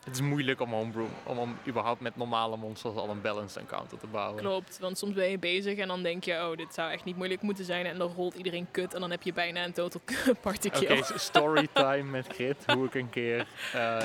[0.05, 3.99] het is moeilijk om homebrew, om, om überhaupt met normale monsters al een balanced encounter
[3.99, 4.43] te bouwen.
[4.43, 7.17] Klopt, want soms ben je bezig en dan denk je, oh, dit zou echt niet
[7.17, 7.87] moeilijk moeten zijn.
[7.87, 10.01] En dan rolt iedereen kut en dan heb je bijna een total
[10.41, 11.03] party Oké, kill.
[11.03, 12.57] s- storytime met Grit.
[12.73, 14.05] Hoe ik een keer eh,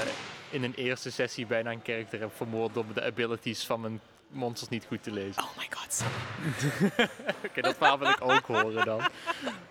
[0.49, 4.69] in een eerste sessie bijna een karakter heb vermoord door de abilities van mijn monsters
[4.69, 5.43] niet goed te lezen.
[5.43, 6.03] Oh my god.
[7.45, 9.01] Oké, dat verhaal wil ik ook horen dan.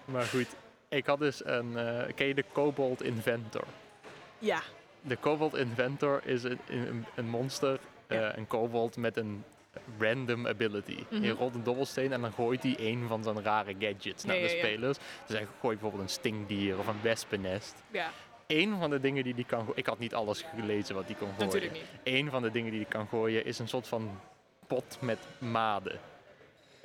[0.04, 0.46] Maar goed,
[0.88, 3.64] ik had dus een, eh, ken je de Kobold Inventor?
[4.38, 4.62] Ja,
[5.00, 8.36] De Kobold Inventor is een, een, een monster, eh, Ja.
[8.36, 9.44] een kobold met een
[9.98, 10.98] random ability.
[11.10, 11.22] Mhm.
[11.22, 14.42] Je rolt een dobbelsteen en dan gooit hij een van zijn rare gadgets naar de
[14.42, 14.58] ja, ja.
[14.58, 14.98] spelers.
[15.26, 17.74] Dus hij gooit bijvoorbeeld een stinkdier of een wespennest.
[17.90, 18.10] ja,
[18.46, 21.16] Eén van de dingen die die kan gooien, ik had niet alles gelezen wat die
[21.16, 21.44] kon gooien.
[21.44, 21.84] natuurlijk niet.
[22.04, 24.20] Eén van de dingen die die kan gooien is een soort van
[24.66, 25.98] pot met maden.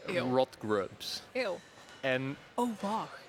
[0.05, 0.35] Eeuw.
[0.35, 1.21] Rot grubs.
[1.31, 1.59] Eeuw.
[1.99, 3.19] En Oh, wacht.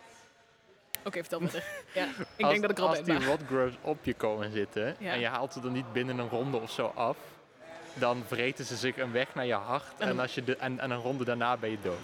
[1.05, 1.64] Oké, vertel verder.
[1.94, 2.05] Ja,
[2.36, 4.96] ik als, denk dat ik er al als die rot grubs op je komen zitten
[4.98, 5.12] Ja.
[5.12, 7.16] en je haalt ze er niet binnen een ronde of zo af,
[7.94, 10.78] dan vreten ze zich een weg naar je hart En- en, als je de, en,
[10.80, 11.96] en een ronde daarna ben je dood.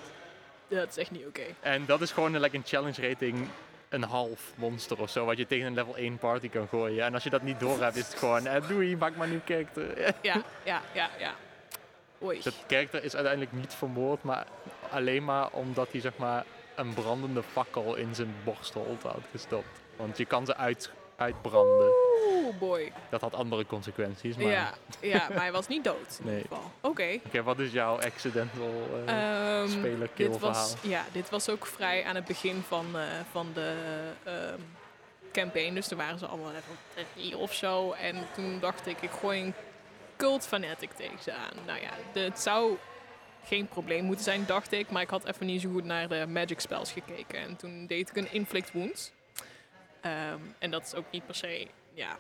[0.69, 1.43] Dat is echt niet oké.
[1.61, 3.49] En dat is gewoon een, like, een challenge rating
[3.89, 7.05] een half monster of zo, wat je tegen een level 1 party kan gooien.
[7.05, 9.33] En als je dat niet door hebt, is het gewoon, eh, doei, maak maar een
[9.33, 9.99] nieuw karakter.
[10.23, 11.35] Ja, ja, ja, ja.
[12.23, 12.41] Oei.
[12.43, 14.47] Dat karakter is uiteindelijk niet vermoord, maar
[14.91, 16.45] alleen maar omdat hij zeg maar
[16.75, 19.81] een brandende fakkel in zijn borstholte had gestopt.
[19.97, 21.89] Want je kan ze uit, uitbranden.
[22.33, 22.93] Oeh, boy.
[23.11, 24.37] Dat had andere consequenties.
[24.37, 24.47] Maar...
[24.47, 26.37] Ja, ja, maar hij was niet dood in Nee.
[26.37, 26.71] ieder geval.
[26.81, 27.19] Oké.
[27.27, 28.73] Oké, wat is jouw accidental
[29.69, 30.91] speler kill dit was, verhaal?
[30.91, 33.75] ja, dit was ook vrij aan het begin van, eh, van de
[34.25, 34.59] ehm,
[35.33, 35.75] campaign.
[35.75, 37.93] Dus toen waren ze allemaal even drie of zo.
[37.93, 39.55] En toen dacht ik, ik gooi een
[40.19, 41.57] cult fanatic tegen ze aan.
[41.67, 42.77] Nou ja, de- het zou
[43.45, 44.91] geen probleem moeten zijn, dacht ik.
[44.91, 47.39] Maar ik had even niet zo goed naar de magic spells gekeken.
[47.39, 49.11] En toen deed ik een inflict wounds.
[50.01, 52.17] Ehm, en dat is ook niet per se, ja,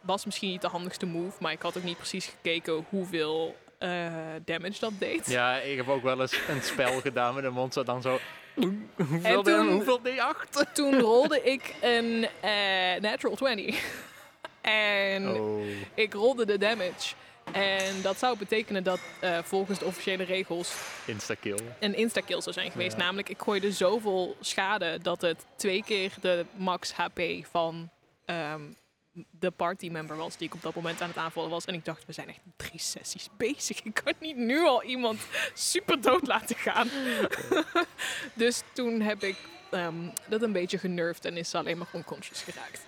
[0.00, 1.36] was misschien niet de handigste move.
[1.40, 4.12] Maar ik had ook niet precies gekeken hoeveel eh,
[4.44, 5.26] damage dat deed.
[5.30, 8.18] Ja, ik heb ook wel eens een spel gedaan met een monster dan zo...
[8.96, 10.72] Hoeveel, En toen- hoeveel D8?
[10.72, 13.84] Toen rolde ik een eh, natural 20.
[14.68, 15.62] En Oh.
[15.94, 17.14] ik rolde de damage.
[17.52, 20.74] En dat zou betekenen dat eh, volgens de officiële regels
[21.06, 21.58] Insta-kill.
[21.80, 22.96] een insta-kill zou zijn geweest.
[22.96, 23.02] Ja.
[23.02, 27.90] Namelijk, ik gooide zoveel schade dat het twee keer de max HP van
[28.24, 28.60] ehm,
[29.30, 31.64] de partymember was die ik op dat moment aan het aanvallen was.
[31.64, 33.82] En ik dacht, we zijn echt drie sessies bezig.
[33.84, 35.20] Ik kan niet nu al iemand
[35.54, 36.88] super dood laten gaan.
[38.34, 39.36] dus toen heb ik
[39.70, 39.94] ehm,
[40.28, 42.80] dat een beetje genurfd en is ze alleen maar unconscious geraakt.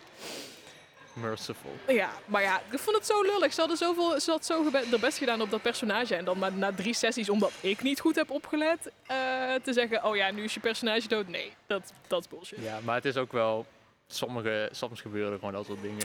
[1.13, 1.77] Merciful.
[1.89, 3.53] Ja, maar ja, ik vond het zo lullig.
[3.53, 6.15] Ze hadden zoveel, ze had zo haar best gedaan op dat personage.
[6.15, 9.17] En dan maar na drie sessies, omdat ik niet goed heb opgelet, eh,
[9.63, 11.29] te zeggen: Oh ja, nu is je personage dood.
[11.29, 12.59] Nee, dat, dat is bullshit.
[12.63, 13.67] Ja, maar het is ook wel...
[14.13, 16.05] Sommige, soms gebeuren gewoon dat soort dingen.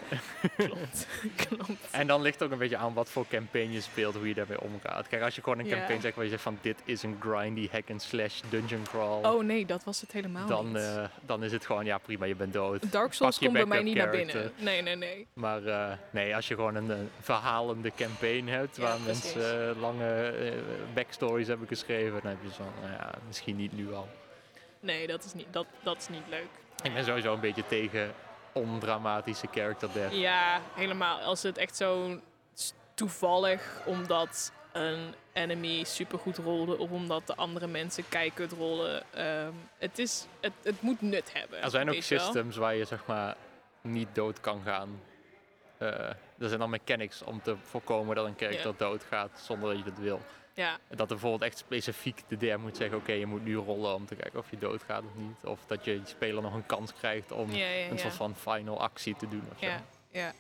[0.58, 1.08] Klopt.
[1.48, 1.92] Klopt.
[1.92, 4.34] En dan ligt het ook een beetje aan wat voor campaign je speelt, hoe je
[4.34, 5.08] daarmee omgaat.
[5.08, 5.76] Kijk, als je gewoon een Ja.
[5.78, 9.26] campaign zegt waar je zegt van dit is een grindy hack and slash dungeon crawl,
[9.26, 10.76] Oh nee, dat was het helemaal dan, niet.
[10.76, 12.92] eh, dan is het gewoon ja prima, je bent dood.
[12.92, 14.52] Dark Souls komt bij mij niet naar binnen.
[14.58, 15.28] Nee, nee, nee.
[15.34, 19.34] Maar eh, nee, als je gewoon een, verhalende campaign hebt Ja, waar precies.
[19.34, 20.34] mensen eh, lange
[20.94, 24.08] backstories hebben geschreven, dan heb je zo, nou ja, misschien niet nu al.
[24.80, 26.48] Nee, dat is niet, dat, dat is niet leuk.
[26.84, 28.14] Ik ben sowieso een beetje tegen
[28.54, 30.14] ondramatische character death.
[30.14, 31.20] Ja, helemaal.
[31.20, 32.20] Als het echt zo
[32.94, 39.04] toevallig omdat een enemy supergoed rolde of omdat de andere mensen keikut rollen.
[39.14, 41.62] ehm, het, is, het, het moet nut hebben.
[41.62, 42.02] Er zijn ook wel.
[42.02, 43.36] systems waar je zeg maar
[43.82, 45.02] niet dood kan gaan.
[45.78, 45.90] Eh,
[46.40, 48.78] er zijn dan mechanics om te voorkomen dat een character Ja.
[48.78, 50.22] doodgaat zonder dat je dat wil.
[50.56, 53.94] Ja, Dat er bijvoorbeeld echt specifiek de DM moet zeggen, oké, je moet nu rollen
[53.94, 55.44] om te kijken of je doodgaat of niet.
[55.44, 57.90] Of dat je je speler nog een kans krijgt om ja, ja.
[57.90, 59.66] een soort van final actie te doen of zo.
[59.66, 60.34] Ja, ja.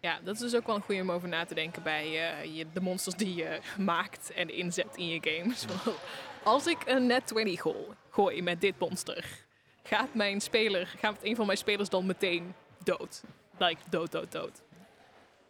[0.00, 2.56] ja, dat is dus ook wel een goede om over na te denken bij eh,
[2.56, 5.64] je, de monsters die je maakt en inzet in je games.
[6.44, 9.24] Als ik een net 20 gooi, gooi met dit monster,
[9.82, 13.22] gaat mijn speler, gaat een van mijn spelers dan meteen dood.
[13.58, 14.62] Like dood, dood, dood.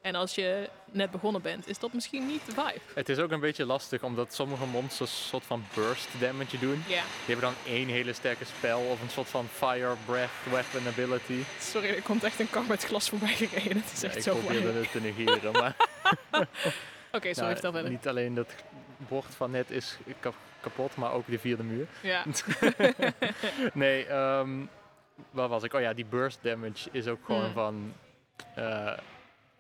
[0.02, 2.78] En als je net begonnen bent, is dat misschien niet de vibe.
[2.94, 6.82] Het is ook een beetje lastig omdat sommige monsters een soort van burst damage doen.
[6.86, 10.86] Ja, Die hebben dan één hele sterke spel of een soort van fire breath weapon
[10.88, 11.42] ability.
[11.60, 13.76] sorry, er komt echt een kar met glas voorbij gereden.
[13.82, 14.78] Het is Ja, echt ik zo probeerde mooi.
[14.78, 15.76] het te negeren, maar
[17.12, 17.90] Oké, sorry, nou, vertel verder.
[17.90, 18.54] niet alleen dat
[18.96, 21.86] bord van net is kap- kapot, maar ook de vierde muur.
[22.00, 22.24] Ja,
[23.72, 24.50] nee, ehm
[25.30, 25.72] waar was ik?
[25.74, 27.52] Oh ja, die burst damage is ook gewoon Hmm.
[27.52, 27.92] van...
[28.54, 28.92] eh,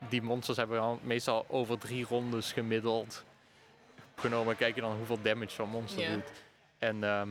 [0.08, 3.24] die monsters hebben al meestal over drie rondes gemiddeld
[4.14, 4.56] genomen.
[4.56, 6.32] Kijk je dan hoeveel damage zo'n monster doet.
[6.78, 7.28] En ehm,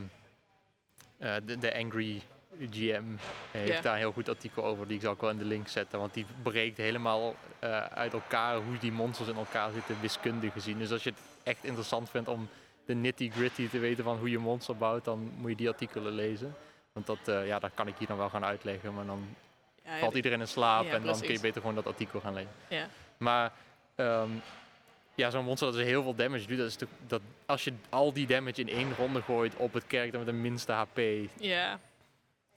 [1.18, 2.22] eh, de, de Angry
[2.70, 3.04] GM
[3.52, 4.88] heeft daar een heel goed artikel over.
[4.88, 6.00] Die zal ik wel in de link zetten.
[6.00, 10.78] Want die breekt helemaal eh, uit elkaar hoe die monsters in elkaar zitten, wiskundig gezien.
[10.78, 12.50] Dus als je het echt interessant vindt om
[12.86, 16.56] de nitty-gritty te weten van hoe je monster bouwt, dan moet je die artikelen lezen.
[16.94, 18.94] Want dat, eh, ja, dat kan ik hier dan wel gaan uitleggen.
[18.94, 19.36] Maar dan
[19.86, 22.52] ja, valt iedereen in slaap en dan kun je beter gewoon dat artikel gaan lezen.
[22.68, 22.88] ja.
[23.18, 23.52] Maar
[23.96, 24.30] ehm,
[25.16, 26.78] ja, zo'n monster dat dus heel veel damage doet, dat is
[27.08, 30.34] dat als je al die damage in één ronde gooit op het character met de
[30.34, 31.00] minste HP,
[31.40, 31.80] ja.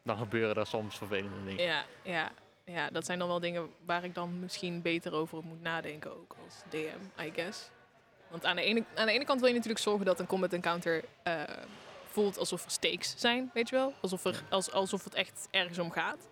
[0.02, 1.64] dan gebeuren er soms vervelende dingen.
[1.64, 2.32] Ja, ja,
[2.64, 6.36] ja, dat zijn dan wel dingen waar ik dan misschien beter over moet nadenken ook
[6.44, 7.70] als DM, I guess.
[8.28, 10.52] Want aan de ene, aan de ene kant wil je natuurlijk zorgen dat een combat
[10.52, 11.42] encounter eh,
[12.06, 13.94] voelt alsof er stakes zijn, weet je wel?
[14.00, 16.28] Alsof, er, als, alsof het echt ergens om gaat.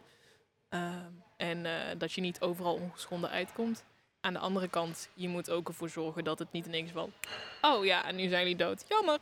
[0.73, 3.85] Ehm, en eh, dat je niet overal ongeschonden uitkomt.
[4.21, 7.13] Aan de andere kant, je moet ook ervoor zorgen dat het niet ineens van...
[7.61, 8.85] Oh ja, en nu zijn jullie dood.
[8.89, 9.19] Jammer.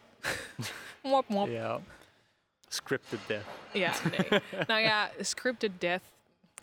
[1.02, 1.48] mop, mop.
[1.48, 1.80] Ja.
[2.68, 3.44] Scripted death.
[3.72, 4.40] Ja, nee.
[4.66, 6.02] nou ja, scripted death.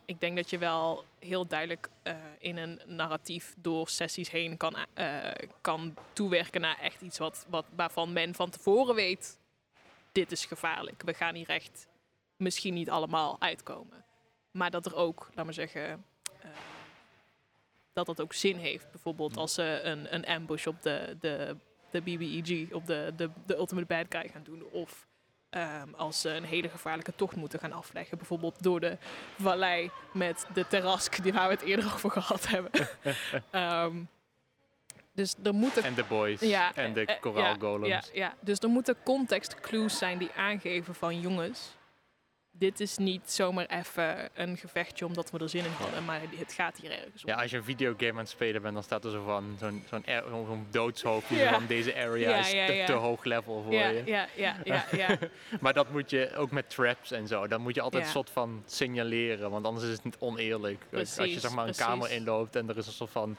[0.05, 4.75] Ik denk dat je wel heel duidelijk eh, in een narratief door sessies heen kan,
[4.93, 5.31] eh,
[5.61, 9.39] kan toewerken naar echt iets wat, wat, waarvan men van tevoren weet:
[10.11, 11.01] dit is gevaarlijk.
[11.05, 11.87] We gaan hier echt
[12.35, 14.05] misschien niet allemaal uitkomen.
[14.57, 16.05] Maar dat er ook, laat maar zeggen,
[16.39, 16.49] eh,
[17.93, 18.91] dat dat ook zin heeft.
[18.91, 21.55] Bijvoorbeeld als ze een, een ambush op de, de,
[21.89, 24.63] de BBEG, op de, de, de Ultimate Bad Guy gaan doen.
[24.71, 25.07] Of
[25.49, 28.17] ehm, als ze een hele gevaarlijke tocht moeten gaan afleggen.
[28.17, 28.97] Bijvoorbeeld door de
[29.39, 32.71] vallei met de terrask, die waar we het eerder over gehad hebben.
[33.51, 34.03] Ehm,
[35.11, 36.39] dus er moeten En de boys.
[36.39, 38.07] ja, en de eh, eh, koraalgolems.
[38.07, 41.75] ja, ja, dus er moeten context clues zijn die aangeven van jongens.
[42.57, 46.53] Dit is niet zomaar even een gevechtje omdat we er zin in hadden, maar het
[46.53, 47.29] gaat hier ergens om.
[47.29, 49.83] Ja, als je een videogame aan het spelen bent, dan staat er zo van zo'n
[49.89, 51.29] zo'n zo'n doodshoofd.
[51.29, 51.53] Ja.
[51.53, 54.01] van deze area Ja, is ja, te, hoog level voor je.
[54.05, 55.17] ja, ja, ja, ja.
[55.61, 57.47] Maar dat moet je ook met traps en zo.
[57.47, 60.83] Dan moet je altijd een soort van signaleren, want anders is het niet oneerlijk.
[60.93, 61.85] Als je zeg maar een precies.
[61.85, 63.37] kamer inloopt en er is een soort van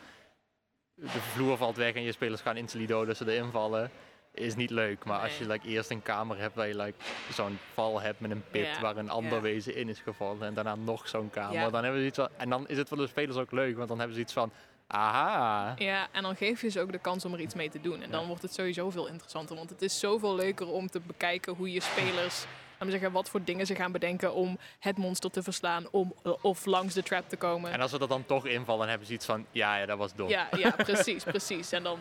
[0.95, 3.91] de vloer valt weg en je spelers gaan instantly doden als ze erin vallen,
[4.39, 5.05] is niet leuk.
[5.05, 6.99] Maar als je like, eerst een kamer hebt waar je like,
[7.33, 9.41] zo'n val hebt met een pit Ja, waar een ander ja.
[9.41, 11.71] wezen in is gevallen en daarna nog zo'n kamer, Ja.
[11.71, 13.89] dan hebben ze iets van, en dan is het voor de spelers ook leuk, want
[13.89, 14.53] dan hebben ze iets van,
[14.87, 15.75] aha.
[15.79, 18.03] Ja, en dan geef je ze ook de kans om er iets mee te doen.
[18.03, 19.57] En dan wordt het sowieso veel interessanter.
[19.57, 22.45] Want het is zoveel leuker om te bekijken hoe je spelers...
[22.81, 25.87] Laten zeggen, wat voor dingen ze gaan bedenken om het monster te verslaan.
[25.91, 27.73] Om, eh, of langs de trap te komen.
[27.73, 29.99] En als ze er dan toch invallen, dan hebben ze iets van, ja, ja dat
[29.99, 30.29] was dom.
[30.29, 31.73] Ja, ja, precies, precies.
[31.73, 31.99] En dan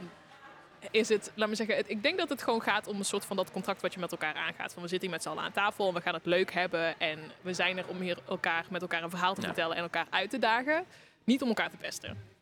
[0.91, 3.35] is het, laat me zeggen, ik denk dat het gewoon gaat om een soort van
[3.35, 4.73] dat contract wat je met elkaar aangaat.
[4.73, 6.99] Van we zitten hier met z'n allen aan tafel en we gaan het leuk hebben.
[6.99, 9.47] En we zijn er om hier elkaar met elkaar een verhaal te Ja.
[9.47, 10.85] vertellen en elkaar uit te dagen.
[11.23, 12.35] Niet om elkaar te pesten.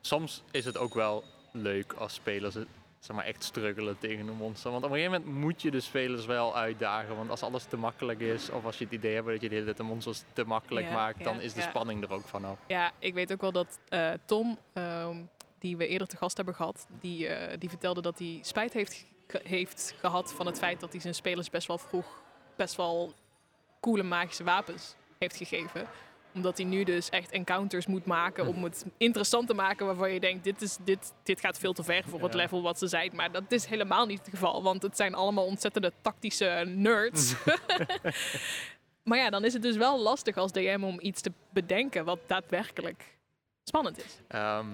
[0.00, 2.66] soms is het ook wel leuk als spelers het,
[3.00, 4.70] zeg maar, echt struggelen tegen een monster.
[4.70, 7.16] Want op een gegeven moment moet je de spelers wel uitdagen.
[7.16, 9.54] Want als alles te makkelijk is, of als je het idee hebt dat je de
[9.54, 11.68] hele tijd de monsters te makkelijk Ja, maakt, ja, dan is de ja.
[11.68, 12.58] spanning er ook vanaf.
[12.66, 15.16] Ja, ik weet ook wel dat eh, Tom, ehm,
[15.62, 19.04] die we eerder te gast hebben gehad, die, eh, die vertelde dat hij spijt heeft,
[19.26, 22.22] ge- heeft gehad van het feit dat hij zijn spelers best wel vroeg
[22.56, 23.12] best wel
[23.80, 25.86] coole magische wapens heeft gegeven.
[26.34, 30.20] Omdat hij nu dus echt encounters moet maken om het interessant te maken waarvan je
[30.20, 33.10] denkt, dit, is, dit, dit gaat veel te ver voor het level wat ze zijn.
[33.14, 37.34] Maar dat is helemaal niet het geval, want het zijn allemaal ontzettende tactische nerds.
[39.04, 42.18] maar ja, dan is het dus wel lastig als DM om iets te bedenken wat
[42.26, 43.04] daadwerkelijk
[43.64, 44.18] spannend is.
[44.28, 44.66] Ehm,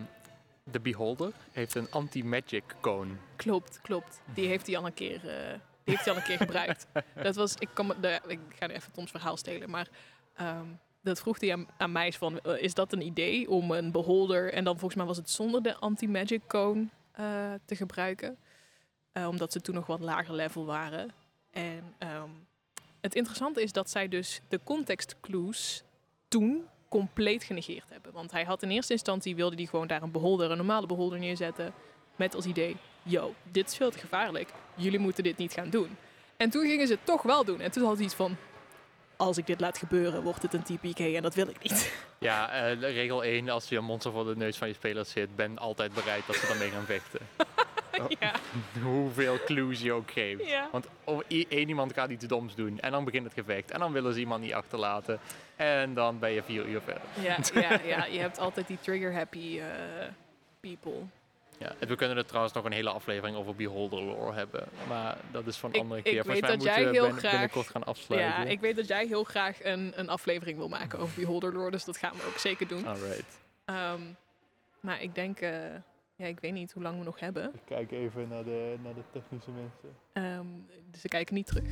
[0.71, 3.13] de Beholder heeft een anti-magic cone.
[3.37, 4.21] Klopt, klopt.
[4.35, 5.51] Die heeft hij al een keer, eh,
[5.85, 6.87] die heeft hij al een keer gebruikt.
[7.23, 9.89] Dat was, ik, kom, de, ik ga even Toms verhaal stelen, maar
[10.35, 10.67] ehm,
[11.03, 14.53] dat vroeg hij aan, aan mij van, eh, is dat een idee om een beholder,
[14.53, 18.39] en dan volgens mij was het zonder de anti-magic cone eh, te gebruiken,
[19.29, 21.11] omdat ze toen nog wat lager level waren.
[21.51, 22.31] En ehm,
[23.01, 25.83] het interessante is dat zij dus de context clues
[26.29, 28.13] toen compleet genegeerd hebben.
[28.13, 31.19] Want hij had in eerste instantie, wilde hij gewoon daar een beholder, een normale beholder
[31.19, 31.73] neerzetten,
[32.17, 34.49] met als idee, yo, dit is veel te gevaarlijk.
[34.75, 35.97] Jullie moeten dit niet gaan doen.
[36.37, 37.61] En toen gingen ze het toch wel doen.
[37.61, 38.37] En toen had hij iets van,
[39.17, 41.93] als ik dit laat gebeuren, wordt het een TPK en dat wil ik niet.
[42.21, 45.37] Ja, eh, regel 1, als je een monster voor de neus van je spelers zit,
[45.37, 47.21] ben altijd bereid dat ze daarmee gaan vechten.
[48.21, 48.33] ja,
[48.83, 50.47] Hoeveel clues je ook geeft.
[50.49, 50.69] ja.
[50.73, 50.87] Want
[51.29, 53.71] i- één iemand gaat iets doms doen en dan begint het gevecht.
[53.71, 55.19] En dan willen ze iemand niet achterlaten.
[55.57, 57.03] En dan ben je vier uur verder.
[57.23, 57.37] Ja,
[57.69, 59.65] ja, ja, je hebt altijd die trigger-happy eh,
[60.61, 61.01] people.
[61.59, 64.65] Ja, we kunnen er trouwens nog een hele aflevering over Beholder lore hebben.
[64.89, 66.15] Maar dat is van een Ik- andere ik keer.
[66.15, 68.43] weet Volgens mij dat moeten jij heel graag- binnenkort gaan afsluiten.
[68.45, 71.71] Ja, ik weet dat jij heel graag een, een aflevering wil maken over Beholder Lore,
[71.71, 72.87] dus dat gaan we ook zeker doen.
[72.87, 73.39] Alright.
[73.65, 74.01] Ehm,
[74.81, 75.53] maar ik denk, eh,
[76.19, 77.45] ja, ik weet niet hoe lang we nog hebben.
[77.55, 79.89] Ik kijk even naar de, naar de technische mensen.
[80.13, 80.47] Ehm,
[80.91, 81.65] dus ze kijken niet terug.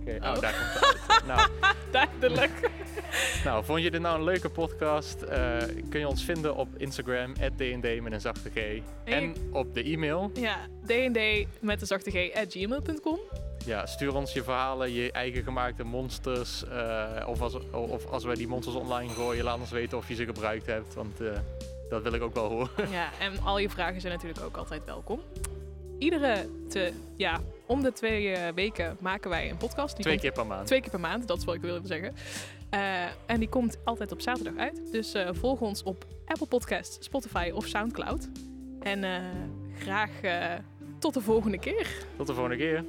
[0.00, 0.34] Oké, Oh.
[0.34, 0.40] oh.
[0.40, 1.26] daar komt het uit.
[1.30, 1.50] nou,
[1.90, 2.70] Duidelijk.
[3.44, 5.22] nou, vond je dit nou een leuke podcast?
[5.22, 5.56] Eh,
[5.88, 8.80] kun je ons vinden op Instagram, @dnd met een zachte G.
[9.04, 10.30] En op de e-mail.
[10.34, 13.18] Ja, D&D met de zachte G at gmail.com.
[13.64, 16.64] Ja, stuur ons je verhalen, je eigen gemaakte monsters.
[16.64, 20.14] eh, of, als, of als wij die monsters online gooien, laat ons weten of je
[20.14, 20.94] ze gebruikt hebt.
[20.94, 21.38] Want eh,
[21.92, 22.90] dat wil ik ook wel horen.
[22.90, 25.20] Ja, en al je vragen zijn natuurlijk ook altijd welkom.
[25.98, 29.94] Iedere, te, ja, om de twee eh, weken maken wij een podcast.
[29.96, 30.66] Die Twee komt keer per maand.
[30.66, 32.14] twee keer per maand, dat is wat ik wilde zeggen.
[32.70, 34.92] Eh, en die komt altijd op zaterdag uit.
[34.92, 38.28] Dus eh, volg ons op Apple Podcasts, Spotify of Soundcloud.
[38.80, 39.04] En
[39.78, 40.10] graag
[40.98, 41.86] tot de volgende keer.
[42.16, 42.84] Tot de volgende keer.